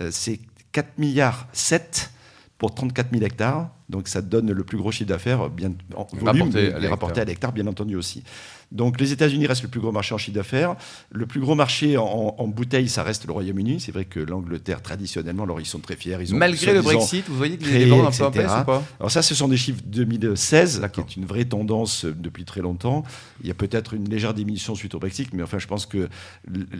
Euh, 0.00 0.08
c'est 0.10 0.40
4 0.72 0.98
milliards 0.98 1.48
7 1.52 2.10
pour 2.58 2.74
34 2.74 3.10
000 3.12 3.24
hectares. 3.24 3.70
Donc 3.92 4.08
ça 4.08 4.22
donne 4.22 4.50
le 4.50 4.64
plus 4.64 4.78
gros 4.78 4.90
chiffre 4.90 5.08
d'affaires, 5.08 5.50
bien 5.50 5.72
en 5.94 6.04
volume, 6.12 6.26
Rapporté 6.26 6.58
à 6.58 6.62
l'hectare. 6.72 6.90
rapporté 6.90 7.20
à 7.20 7.24
l'hectare, 7.24 7.52
bien 7.52 7.66
entendu 7.66 7.94
aussi. 7.94 8.24
Donc 8.72 9.00
les 9.00 9.12
États-Unis 9.12 9.46
restent 9.46 9.62
le 9.62 9.68
plus 9.68 9.80
gros 9.80 9.92
marché 9.92 10.14
en 10.14 10.18
chiffre 10.18 10.34
d'affaires. 10.34 10.74
Le 11.10 11.26
plus 11.26 11.40
gros 11.40 11.54
marché 11.54 11.96
en, 11.96 12.34
en 12.38 12.48
bouteille, 12.48 12.88
ça 12.88 13.02
reste 13.02 13.26
le 13.26 13.32
Royaume-Uni. 13.32 13.80
C'est 13.80 13.92
vrai 13.92 14.04
que 14.06 14.18
l'Angleterre, 14.18 14.82
traditionnellement, 14.82 15.44
alors 15.44 15.60
ils 15.60 15.66
sont 15.66 15.78
très 15.78 15.94
fiers. 15.96 16.16
Ils 16.20 16.34
ont 16.34 16.38
Malgré 16.38 16.72
le 16.74 16.82
Brexit, 16.82 17.24
vous 17.28 17.36
voyez 17.36 17.58
que 17.58 17.64
les 17.68 17.84
ventes 17.86 18.06
un 18.06 18.10
peu 18.18 18.24
en 18.24 18.30
baisse 18.30 18.50
ou 18.62 18.64
pas? 18.64 18.82
Alors 18.98 19.10
ça, 19.10 19.22
ce 19.22 19.34
sont 19.34 19.46
des 19.48 19.56
chiffres 19.56 19.82
2016, 19.86 20.82
qui 20.92 21.00
est 21.00 21.16
une 21.16 21.24
vraie 21.26 21.44
tendance 21.44 22.04
euh, 22.04 22.14
depuis 22.18 22.44
très 22.44 22.60
longtemps. 22.60 23.04
Il 23.42 23.48
y 23.48 23.50
a 23.50 23.54
peut-être 23.54 23.94
une 23.94 24.08
légère 24.08 24.34
diminution 24.34 24.74
suite 24.74 24.94
au 24.94 24.98
Brexit, 24.98 25.28
mais 25.34 25.42
enfin, 25.42 25.58
je 25.58 25.66
pense 25.66 25.86
que 25.86 26.08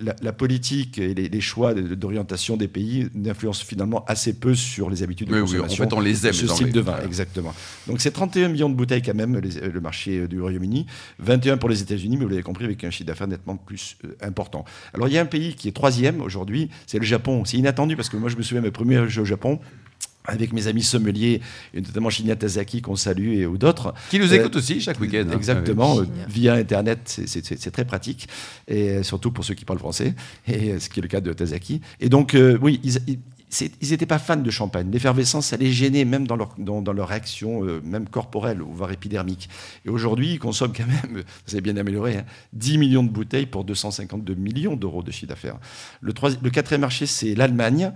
la, 0.03 0.15
la 0.23 0.33
politique 0.33 0.99
et 0.99 1.15
les, 1.15 1.29
les 1.29 1.41
choix 1.41 1.75
d'orientation 1.75 2.57
des 2.57 2.69
pays 2.69 3.09
n'influencent 3.15 3.65
finalement 3.65 4.05
assez 4.07 4.33
peu 4.33 4.55
sur 4.55 4.91
les 4.91 5.03
habitudes 5.03 5.29
de 5.29 5.35
Oui, 5.35 5.41
oui, 5.41 5.45
en 5.59 5.63
consommation. 5.63 5.85
fait, 5.85 5.93
on 5.95 6.01
les 6.01 6.27
aime, 6.27 6.33
les 6.33 6.39
ce 6.39 6.47
style 6.47 6.67
Anglais. 6.67 6.73
de 6.73 6.81
vin, 6.81 6.97
exactement. 7.05 7.55
Donc 7.87 8.01
c'est 8.01 8.11
31 8.13 8.49
millions 8.49 8.69
de 8.71 8.75
bouteilles 8.75 9.03
quand 9.03 9.15
même, 9.15 9.39
les- 9.39 9.61
le 9.69 9.81
marché 9.81 10.19
euh, 10.21 10.29
du 10.29 10.41
Royaume-Uni, 10.41 10.87
21 11.19 11.57
pour 11.57 11.69
les 11.69 11.82
États-Unis, 11.83 12.17
mais 12.17 12.25
vous 12.25 12.31
l'avez 12.31 12.43
compris, 12.43 12.65
avec 12.65 12.83
un 12.85 12.91
chiffre 12.91 13.07
d'affaires 13.07 13.29
nettement 13.29 13.57
plus 13.57 13.97
euh, 14.05 14.15
important. 14.23 14.65
Alors 14.95 15.09
il 15.09 15.15
y 15.15 15.19
a 15.19 15.23
un 15.23 15.27
pays 15.27 15.55
qui 15.55 15.69
est 15.69 15.73
troisième 15.73 16.21
aujourd'hui, 16.21 16.71
c'est 16.87 16.99
le 16.99 17.05
Japon. 17.05 17.45
C'est 17.45 17.57
inattendu 17.59 17.97
parce 17.97 18.09
que 18.09 18.17
moi 18.17 18.29
je 18.29 18.37
me 18.37 18.43
souviens 18.43 18.63
mes 18.63 18.71
premiers 18.71 18.97
voyages 18.97 19.19
au 19.19 19.25
Japon 19.25 19.59
avec 20.25 20.53
mes 20.53 20.69
amis 20.69 20.85
sommeliers, 20.85 21.41
et 21.75 21.81
notamment 21.81 22.09
Shinya 22.09 22.37
Tazaki 22.37 22.81
qu'on 22.81 22.95
salue 22.95 23.39
et 23.39 23.45
ou 23.47 23.59
d'autres. 23.59 23.93
Qui 24.09 24.21
nous 24.21 24.33
Euh, 24.33 24.37
écoute 24.39 24.55
aussi 24.55 24.81
chaque 24.81 25.01
week-end. 25.01 25.27
hein. 25.29 25.35
Exactement, 25.37 25.99
euh, 25.99 26.05
Shinya. 26.05 26.27
via 26.29 26.55
Internet, 26.55 27.01
c'est- 27.27 27.71
très 27.73 27.85
pratique, 27.85 28.29
et 28.69 28.91
euh, 28.91 29.03
surtout 29.03 29.33
pour 29.33 29.45
ceux 29.45 29.55
qui 29.55 29.65
parlent 29.65 29.81
français, 29.81 30.15
et 30.47 30.75
euh, 30.75 30.79
ce 30.79 30.89
qui 30.91 31.01
est 31.01 31.03
le 31.03 31.09
cas 31.09 31.21
de 31.21 31.33
Tazaki. 31.33 31.81
Et 31.99 32.09
donc, 32.09 32.37
euh, 32.37 32.57
oui, 32.63 32.81
ils- 32.85 33.19
ils 33.61 33.71
c'est- 33.81 33.91
n'étaient 33.91 34.07
pas 34.07 34.19
fans 34.19 34.37
de 34.37 34.51
champagne. 34.51 34.91
L'effervescence, 34.91 35.49
ça 35.49 35.57
les 35.57 35.71
gênait 35.73 36.05
même 36.05 36.27
dans 36.27 36.37
leur, 36.37 36.55
dans, 36.59 36.93
leur 36.93 37.09
réaction, 37.09 37.65
euh, 37.65 37.81
même 37.85 38.09
corporelle, 38.09 38.61
voire 38.63 38.91
épidermique. 38.93 39.49
Et 39.85 39.91
aujourd'hui, 39.91 40.33
ils 40.33 40.39
consomment 40.39 40.73
quand 40.75 40.87
même, 40.87 41.23
ça 41.47 41.53
s'est 41.53 41.61
bien 41.61 41.77
amélioré, 41.77 42.17
hein, 42.17 42.25
10 42.55 42.79
millions 42.79 43.03
de 43.03 43.11
bouteilles 43.11 43.47
pour 43.47 43.65
252 43.65 44.35
millions 44.35 44.77
d'euros 44.77 45.03
de 45.03 45.11
chiffre 45.11 45.29
d'affaires. 45.29 45.59
Le, 46.01 46.13
le 46.43 46.51
quatrième 46.51 46.81
marché, 46.81 47.07
c'est 47.07 47.35
l'Allemagne 47.35 47.93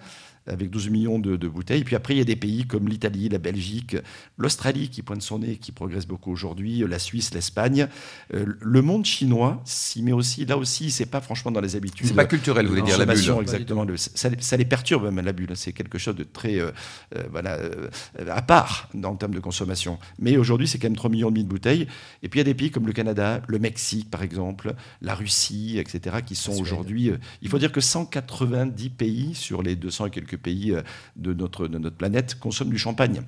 avec 0.47 0.71
12 0.71 0.91
millions 0.91 1.19
de, 1.19 1.37
de 1.37 1.49
bouteilles. 1.49 1.85
Puis 1.85 1.97
après, 1.97 2.15
il 2.15 2.19
y 2.19 2.21
a 2.21 2.25
des 2.25 2.37
pays 2.37 2.67
comme 2.67 2.89
l'Italie, 2.89 3.29
la 3.29 3.39
Belgique, 3.39 3.97
l'Australie 4.39 4.89
qui 4.89 5.03
pointe 5.03 5.23
son 5.23 5.39
nez, 5.41 5.57
qui 5.57 5.73
progresse 5.73 6.07
beaucoup 6.07 6.33
aujourd'hui, 6.33 6.85
la 6.89 6.99
Suisse, 6.99 7.33
l'Espagne. 7.35 7.89
Euh, 8.35 8.45
le 8.61 8.83
monde 8.83 9.05
chinois 9.05 9.61
s'y 9.65 10.03
met 10.03 10.13
aussi. 10.13 10.45
Là 10.47 10.57
aussi, 10.57 10.91
c'est 10.91 11.07
pas 11.07 11.21
franchement 11.21 11.51
dans 11.51 11.61
les 11.61 11.77
habitudes. 11.77 12.07
C'est 12.07 12.15
pas 12.15 12.25
culturel, 12.27 12.67
vous 12.67 12.73
voulez 12.73 12.83
dire, 12.83 12.99
la 12.99 13.05
bulle. 13.07 13.15
Consommation, 13.15 13.43
Exactement. 13.43 13.85
Le- 13.85 13.97
ça, 13.97 14.29
les- 14.29 14.41
ça 14.41 14.57
les 14.57 14.65
perturbe 14.65 15.11
même 15.13 15.25
la 15.25 15.33
bulle. 15.33 15.51
C'est 15.55 15.73
quelque 15.73 15.99
chose 15.99 16.17
de 16.17 16.25
très 16.25 16.59
euh, 16.61 16.71
euh, 17.17 17.23
voilà, 17.31 17.55
euh, 17.57 17.89
à 18.31 18.43
part 18.43 18.89
dans, 18.95 19.11
en 19.11 19.17
termes 19.17 19.35
de 19.35 19.41
consommation. 19.41 19.99
Mais 20.19 20.37
aujourd'hui, 20.37 20.69
c'est 20.69 20.79
quand 20.79 20.87
même 20.89 20.97
3 20.97 21.11
millions 21.11 21.29
et 21.29 21.33
demi 21.33 21.45
de 21.45 21.49
bouteilles. 21.49 21.87
Et 22.23 22.29
puis 22.29 22.39
il 22.39 22.41
y 22.41 22.43
a 22.43 22.45
des 22.45 22.55
pays 22.55 22.71
comme 22.71 22.87
le 22.87 22.93
Canada, 22.93 23.43
le 23.49 23.59
Mexique 23.59 24.11
par 24.11 24.23
exemple, 24.23 24.75
la 25.03 25.15
Russie, 25.15 25.79
etc., 25.79 26.17
qui 26.25 26.35
sont 26.35 26.53
aujourd'hui. 26.61 27.11
euh, 27.11 27.17
il 27.43 27.49
faut 27.49 27.59
dire 27.59 27.73
que 27.73 27.81
190 27.81 28.91
pays 28.91 29.35
sur 29.35 29.63
les 29.63 29.77
200 29.77 30.07
et 30.07 30.11
quelques 30.11 30.36
pays 30.39 30.73
euh, 30.73 30.83
de 31.17 31.33
notre, 31.33 31.69
de 31.69 31.79
notre 31.79 31.97
planète 31.97 32.39
consomment 32.39 32.71
du 32.71 32.79
champagne 32.79 33.23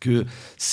que 0.00 0.26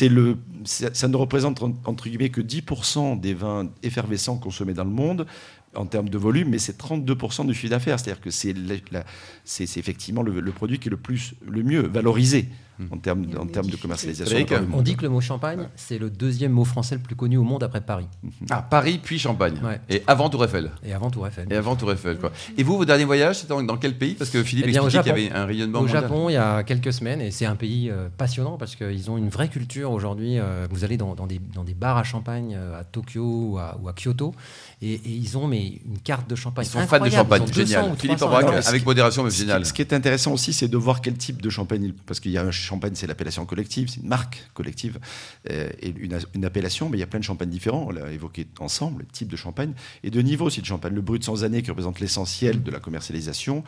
le, 0.10 0.38
ça 0.66 1.08
ne 1.08 1.16
représente 1.16 1.64
en- 1.64 1.74
entre 1.86 2.10
guillemets 2.10 2.30
que 2.30 2.42
10% 2.42 3.20
des 3.20 3.34
vins 3.34 3.70
effervescents 3.82 4.38
consommés 4.38 4.74
dans 4.74 4.84
le 4.84 4.90
monde 4.90 5.26
en 5.74 5.86
termes 5.86 6.10
de 6.10 6.18
volume, 6.18 6.50
mais 6.50 6.60
c'est 6.60 6.78
32% 6.78 7.48
du 7.48 7.54
chiffre 7.54 7.70
d'affaires. 7.70 7.98
C'est-à-dire 7.98 8.22
que 8.22 8.30
c'est 8.30 9.78
effectivement 9.78 10.22
le, 10.22 10.42
le 10.42 10.52
produit 10.52 10.80
qui 10.80 10.90
est 10.90 10.92
le 10.92 10.98
plus, 10.98 11.34
le 11.48 11.64
mieux 11.64 11.88
valorisé 11.88 12.50
en 12.92 12.98
termes, 12.98 13.26
en 13.40 13.46
de 13.46 13.76
commercialisation. 13.76 14.38
On 14.74 14.82
dit 14.82 14.96
que 14.96 15.04
le 15.04 15.10
mot 15.10 15.22
champagne, 15.22 15.68
c'est 15.76 15.98
le 15.98 16.10
deuxième 16.10 16.52
mot 16.52 16.66
français 16.66 16.96
le 16.96 17.02
plus 17.02 17.16
connu 17.16 17.38
au 17.38 17.44
monde 17.44 17.64
après 17.64 17.82
Paris. 17.82 18.08
Ah, 18.50 18.62
Paris 18.62 19.00
puis 19.02 19.20
Champagne. 19.20 19.56
Ouais. 19.64 19.80
Et 19.90 20.04
avant 20.08 20.30
Tour 20.30 20.46
Eiffel. 20.46 20.72
Et 20.84 20.94
avant 20.94 21.10
Tour 21.12 21.28
Eiffel. 21.28 21.48
Et 21.52 21.56
avant 21.56 21.76
Tour 21.76 21.92
Eiffel, 21.92 22.18
quoi. 22.18 22.32
Et 22.58 22.64
vous, 22.64 22.78
vos 22.78 22.86
derniers 22.86 23.06
voyages, 23.06 23.38
c'était 23.40 23.50
dans, 23.50 23.62
dans 23.64 23.78
quel 23.78 23.98
pays? 23.98 24.14
Parce 24.16 24.30
que 24.30 24.44
Philippe 24.44 24.66
Eh 24.68 24.72
bien, 24.72 24.84
expliquait 24.84 25.14
qu'il 25.14 25.24
y 25.24 25.28
avait 25.28 25.36
un 25.36 25.46
rayonnement 25.46 25.80
Au 25.80 25.84
mondial. 25.84 26.04
Japon, 26.04 26.30
il 26.30 26.34
y 26.34 26.38
a 26.38 26.64
quelques 26.64 26.94
semaines, 26.94 27.22
et 27.22 27.32
c'est 27.32 27.46
un 27.46 27.56
pays 27.56 27.90
euh, 27.90 28.08
passionnant 28.18 28.58
parce 28.58 28.76
qu'ils 28.76 29.12
ont 29.12 29.18
une 29.18 29.30
vraie 29.30 29.50
culture 29.50 29.92
aujourd'hui. 29.92 30.40
euh, 30.40 30.68
vous 30.72 30.84
allez 30.84 30.98
dans, 30.98 31.16
dans 31.16 31.28
des, 31.28 31.40
dans 31.54 31.64
des 31.64 31.74
bars 31.74 31.98
à 31.98 32.04
champagne 32.04 32.56
euh, 32.58 32.80
à 32.80 32.84
Tokyo 32.84 33.24
ou 33.52 33.58
à, 33.58 33.78
ou 33.82 33.90
à 33.90 33.94
Kyoto, 33.94 34.34
et, 34.82 34.94
et 34.94 35.02
ils 35.10 35.38
ont 35.38 35.48
mais, 35.48 35.80
une 35.86 36.00
carte 36.04 36.30
de 36.30 36.36
champagne. 36.36 36.66
Ils 36.66 36.70
sont 36.70 36.80
fans 36.88 37.00
de 37.04 37.10
champagne, 37.10 37.44
Ils 37.46 37.52
ont 37.52 37.54
200 37.54 37.66
génial. 37.68 37.96
Philippe 37.98 38.18
300 38.18 38.40
Aubrac, 38.48 38.68
avec 38.68 38.86
modération, 38.86 39.24
mais 39.24 39.30
génial. 39.32 39.66
Ce 39.66 39.74
qui 39.74 39.82
est 39.82 39.94
intéressant 39.94 40.32
aussi, 40.34 40.54
c'est 40.54 40.68
de 40.68 40.78
voir 40.78 41.02
quel 41.02 41.14
type 41.16 41.42
de 41.42 41.50
champagne, 41.50 41.84
il- 41.84 41.94
parce 41.94 42.20
qu'il 42.20 42.32
y 42.32 42.38
a 42.38 42.44
un 42.44 42.52
champagne, 42.72 42.94
c'est 42.96 43.08
l'appellation 43.08 43.46
collective, 43.46 43.90
c'est 43.90 44.02
une 44.02 44.08
marque 44.08 44.50
collective, 44.54 45.00
euh, 45.50 45.70
et 45.82 45.94
une, 45.98 46.46
appellation, 46.46 46.90
mais 46.90 46.98
il 46.98 47.02
y 47.02 47.04
a 47.04 47.08
plein 47.08 47.20
de 47.20 47.24
champagnes 47.24 47.50
différents, 47.50 47.86
on 47.88 47.92
l'a 47.92 48.12
évoqué 48.12 48.48
ensemble, 48.60 49.06
type 49.12 49.28
de 49.28 49.36
champagne, 49.36 49.74
et 50.04 50.10
de 50.10 50.22
niveau 50.22 50.46
aussi 50.46 50.62
de 50.62 50.66
champagne. 50.66 50.94
Le 50.96 51.02
brut 51.02 51.24
sans 51.24 51.44
année 51.44 51.62
qui 51.62 51.70
représente 51.70 52.00
l'essentiel 52.00 52.64
de 52.64 52.72
la 52.72 52.80
commercialisation, 52.80 53.64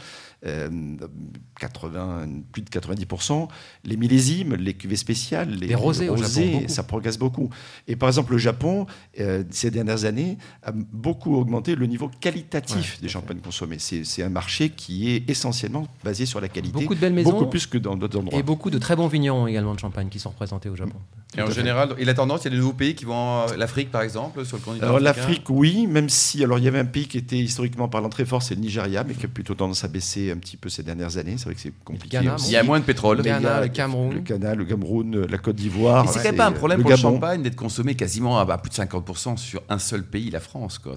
80, 1.59 2.27
plus 2.51 2.61
de 2.61 2.69
90%, 2.69 3.47
les 3.85 3.97
millésimes, 3.97 4.55
les 4.55 4.73
cuvées 4.73 4.95
spéciales, 4.95 5.49
les, 5.49 5.67
Les 5.67 5.75
rosés 5.75 6.05
Japon, 6.07 6.51
beaucoup. 6.59 6.67
ça 6.67 6.83
progresse 6.83 7.17
beaucoup. 7.17 7.49
Et 7.87 7.95
par 7.95 8.09
exemple, 8.09 8.31
le 8.33 8.37
Japon, 8.37 8.85
euh, 9.19 9.43
ces 9.51 9.71
dernières 9.71 10.05
années, 10.05 10.37
a 10.63 10.71
beaucoup 10.71 11.35
augmenté 11.35 11.75
le 11.75 11.85
niveau 11.85 12.09
qualitatif 12.19 12.99
des 13.01 13.09
champagnes 13.09 13.39
consommés. 13.39 13.77
C'est 13.79 14.23
un 14.23 14.29
marché 14.29 14.69
qui 14.69 15.11
est 15.11 15.29
essentiellement 15.29 15.87
basé 16.03 16.25
sur 16.25 16.41
la 16.41 16.49
qualité. 16.49 16.73
Beaucoup 16.73 16.95
de 16.95 16.99
belles 16.99 17.13
maisons. 17.13 17.31
Beaucoup 17.31 17.47
plus 17.47 17.67
que 17.67 17.77
dans 17.77 17.95
d'autres 17.95 18.17
endroits. 18.19 18.39
Et 18.39 18.43
beaucoup 18.43 18.69
de 18.69 18.77
très 18.77 18.95
bons 18.95 19.07
vignerons 19.07 19.47
également 19.47 19.73
de 19.75 19.79
champagne 19.79 20.09
qui 20.09 20.19
sont 20.19 20.29
représentés 20.29 20.69
au 20.69 20.75
Japon. 20.75 20.97
Et 21.35 21.41
en 21.41 21.49
général, 21.49 21.95
et 21.97 22.05
la 22.05 22.13
tendance, 22.13 22.41
il 22.41 22.43
y 22.45 22.47
a 22.47 22.51
des 22.51 22.57
nouveaux 22.57 22.73
pays 22.73 22.93
qui 22.93 23.05
vont. 23.05 23.41
euh, 23.49 23.57
L'Afrique, 23.57 23.89
par 23.89 24.03
exemple, 24.03 24.45
sur 24.45 24.57
le 24.57 24.61
continent 24.63 24.85
Alors 24.85 24.99
l'Afrique, 24.99 25.49
oui, 25.49 25.87
même 25.87 26.07
si 26.09 26.43
alors 26.43 26.59
il 26.59 26.65
y 26.65 26.67
avait 26.67 26.77
un 26.79 26.85
pays 26.85 27.07
qui 27.07 27.17
était 27.17 27.37
historiquement 27.37 27.87
parlant 27.87 28.09
très 28.09 28.25
fort, 28.25 28.43
c'est 28.43 28.53
le 28.53 28.61
Nigeria, 28.61 29.03
mais 29.03 29.15
qui 29.15 29.25
a 29.25 29.29
plutôt 29.29 29.55
tendance 29.55 29.83
à 29.83 29.87
baisser 29.87 30.32
un 30.33 30.37
petit 30.37 30.57
peu 30.57 30.69
ces 30.69 30.83
dernières 30.83 31.17
années. 31.17 31.35
C'est 31.37 31.45
vrai 31.45 31.55
que 31.55 31.61
c'est 31.61 31.73
compliqué. 31.83 32.17
Ghana. 32.17 32.35
Il 32.45 32.51
y 32.51 32.55
a 32.55 32.63
moins 32.63 32.79
de 32.79 32.85
pétrole. 32.85 33.17
Le 33.17 33.23
Ghana, 33.23 33.61
le 33.61 33.67
Cameroun. 33.69 34.13
le 34.13 34.19
Ghana, 34.19 34.55
le 34.55 34.65
Cameroun, 34.65 35.25
la 35.25 35.37
Côte 35.37 35.55
d'Ivoire. 35.55 36.09
C'est 36.09 36.19
quand 36.19 36.25
même 36.25 36.35
pas 36.35 36.47
un 36.47 36.51
problème 36.51 36.79
le 36.79 36.83
pour 36.83 36.91
le 36.91 36.97
champagne 36.97 37.41
d'être 37.41 37.55
consommé 37.55 37.95
quasiment 37.95 38.39
à 38.39 38.57
plus 38.57 38.69
de 38.69 38.75
50% 38.75 39.37
sur 39.37 39.61
un 39.69 39.79
seul 39.79 40.03
pays, 40.03 40.29
la 40.29 40.39
France. 40.39 40.77
Quoi. 40.79 40.95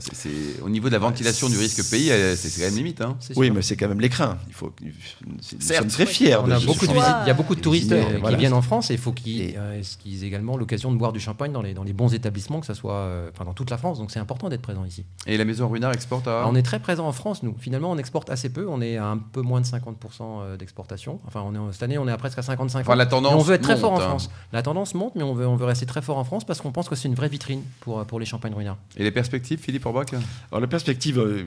Au 0.63 0.69
niveau 0.69 0.89
de 0.89 0.93
la 0.93 0.99
ventilation 0.99 1.49
du 1.49 1.59
risque 1.59 1.89
pays, 1.91 2.11
c'est, 2.37 2.51
quand 2.57 2.67
même 2.67 2.77
limite. 2.77 3.01
Hein. 3.01 3.17
Oui, 3.37 3.51
mais 3.51 3.63
c'est 3.63 3.77
quand 3.77 3.89
même 3.89 4.01
l'écrin. 4.01 4.39
Il 4.49 4.55
faut. 4.55 4.73
Certes. 5.61 5.89
très 5.89 6.07
fiers. 6.07 6.37
On 6.37 6.47
de 6.47 6.53
a 6.53 6.61
ce 6.61 6.67
beaucoup 6.67 6.87
de 6.87 6.93
champagne. 6.93 7.05
visi- 7.05 7.25
il 7.25 7.29
y 7.29 7.31
a 7.31 7.35
beaucoup 7.35 7.55
de 7.55 7.61
touristes 7.61 7.93
euh, 7.93 8.15
qui 8.15 8.21
voilà. 8.21 8.37
viennent 8.37 8.53
en 8.53 8.63
France 8.63 8.91
et 8.91 8.95
il 8.95 8.99
faut 8.99 9.13
qu'ils 9.13 9.55
euh, 9.57 9.83
qu'ils 10.01 10.23
aient 10.23 10.27
également 10.27 10.57
l'occasion 10.57 10.93
de 10.93 10.97
boire 10.97 11.13
du 11.13 11.21
champagne 11.21 11.53
dans 11.53 11.63
les, 11.63 11.75
dans 11.75 11.85
les 11.85 11.93
bons 11.93 12.13
établissements, 12.15 12.61
que 12.61 12.67
ce 12.67 12.75
soit 12.75 12.95
euh, 12.95 13.31
enfin, 13.33 13.45
dans 13.45 13.55
toute 13.55 13.71
la 13.71 13.79
France. 13.79 13.99
Donc 13.99 14.11
c'est 14.11 14.19
important 14.19 14.49
d'être 14.49 14.63
présent 14.63 14.85
ici. 14.85 15.05
Et 15.27 15.37
la 15.37 15.45
maison 15.45 15.69
Ruinard 15.69 15.93
exporte 15.93 16.27
à. 16.29 16.39
Alors, 16.39 16.51
on 16.51 16.55
est 16.55 16.63
très 16.63 16.81
présent 16.81 17.07
en 17.07 17.13
France, 17.13 17.43
nous. 17.43 17.55
Finalement, 17.59 17.91
on 17.91 17.99
exporte 17.99 18.31
assez 18.31 18.49
peu. 18.51 18.67
On 18.69 18.81
est 18.81 18.97
à 18.97 19.07
un 19.07 19.19
peu 19.33 19.43
moins 19.43 19.61
de 19.61 19.67
50% 19.67 19.95
euh, 20.21 20.57
d'exportation. 20.57 21.21
Enfin, 21.27 21.43
on 21.45 21.55
est, 21.55 21.73
cette 21.73 21.83
année, 21.83 21.99
on 21.99 22.09
est 22.09 22.13
à 22.13 22.17
presque 22.17 22.39
à 22.39 22.43
55%. 22.43 22.81
Enfin, 22.81 22.95
la 22.95 23.07
tendance 23.07 23.35
on 23.35 23.39
veut 23.39 23.55
être 23.55 23.63
très 23.63 23.75
monte, 23.75 23.81
fort 23.81 23.93
en 23.93 24.01
hein. 24.01 24.09
France. 24.09 24.31
La 24.53 24.63
tendance 24.63 24.95
monte, 24.95 25.15
mais 25.15 25.23
on 25.23 25.35
veut, 25.35 25.47
on 25.47 25.57
veut 25.57 25.67
rester 25.67 25.87
très 25.87 26.03
fort 26.03 26.19
en 26.19 26.25
France 26.25 26.45
parce 26.45 26.61
qu'on 26.61 26.73
pense 26.73 26.89
que 26.89 26.95
c'est 26.95 27.09
une 27.09 27.15
vraie 27.15 27.29
vitrine 27.29 27.63
pour, 27.81 28.05
pour 28.07 28.21
les 28.21 28.27
champagnes 28.27 28.55
ruinards. 28.55 28.79
Et 28.97 29.05
les 29.05 29.11
perspectives, 29.11 29.59
Philippe 29.59 29.87
Orbach? 29.87 30.07
Alors 30.51 30.61
la 30.61 30.67
perspective, 30.67 31.19
euh, 31.19 31.45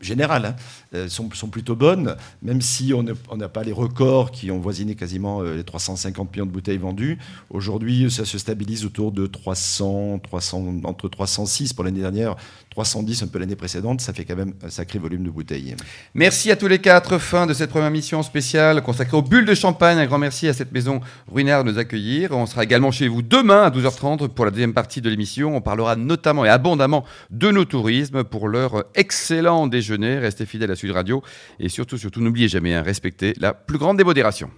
générales 0.00 0.46
hein, 0.46 0.56
euh, 0.94 1.08
sont, 1.08 1.48
plutôt 1.48 1.76
bonnes, 1.76 2.16
même 2.42 2.60
si 2.60 2.92
on 2.94 3.02
n'a 3.02 3.48
pas 3.48 3.62
les 3.62 3.72
records 3.72 4.30
qui 4.30 4.50
ont 4.50 4.58
voisiné 4.58 4.94
quasiment 4.94 5.42
euh, 5.42 5.56
les 5.56 5.64
350 5.64 6.32
millions 6.32 6.46
de 6.46 6.50
bouteilles 6.50 6.78
vendues. 6.78 7.18
Aujourd'hui, 7.50 8.10
ça 8.10 8.24
se 8.24 8.38
stabilise 8.38 8.84
autour 8.84 9.12
de 9.12 9.26
300, 9.26 10.20
300 10.20 10.80
entre 10.84 11.08
306 11.08 11.72
pour 11.72 11.84
l'année 11.84 12.00
dernière, 12.00 12.36
310 12.70 13.22
un 13.22 13.26
peu 13.28 13.38
l'année 13.38 13.56
précédente. 13.56 14.00
Ça 14.00 14.12
fait 14.12 14.24
quand 14.24 14.36
même 14.36 14.54
un 14.62 14.70
sacré 14.70 14.98
volume 14.98 15.24
de 15.24 15.30
bouteilles. 15.30 15.74
Merci 16.14 16.50
à 16.50 16.56
tous 16.56 16.68
les 16.68 16.78
quatre. 16.78 17.18
Fin 17.18 17.46
de 17.46 17.54
cette 17.54 17.70
première 17.70 17.90
mission 17.90 18.22
spéciale 18.22 18.82
consacrée 18.82 19.16
aux 19.16 19.22
bulles 19.22 19.46
de 19.46 19.54
champagne. 19.54 19.98
Un 19.98 20.06
grand 20.06 20.18
merci 20.18 20.48
à 20.48 20.52
cette 20.52 20.72
maison 20.72 21.00
Ruinard 21.32 21.64
de 21.64 21.72
nous 21.72 21.78
accueillir. 21.78 22.32
On 22.32 22.46
sera 22.46 22.64
également 22.64 22.90
chez 22.90 23.08
vous 23.08 23.22
demain 23.22 23.62
à 23.62 23.70
12h30 23.70 24.28
pour 24.28 24.44
la 24.44 24.50
deuxième 24.50 24.74
partie 24.74 25.00
de 25.00 25.08
l'émission. 25.08 25.56
On 25.56 25.60
parlera 25.60 25.96
notamment 25.96 26.44
et 26.44 26.48
abondamment 26.48 27.04
de 27.30 27.50
nos 27.50 27.64
tourismes 27.64 28.24
pour 28.24 28.48
leur 28.48 28.84
excellent 28.94 29.66
déjeuner. 29.66 29.85
Restez 29.90 30.46
fidèles 30.46 30.70
à 30.70 30.76
Sud 30.76 30.90
Radio 30.90 31.22
et 31.58 31.68
surtout, 31.68 31.98
surtout, 31.98 32.20
n'oubliez 32.20 32.48
jamais, 32.48 32.74
hein, 32.74 32.82
respecter 32.82 33.34
la 33.38 33.54
plus 33.54 33.78
grande 33.78 33.96
démodération. 33.96 34.50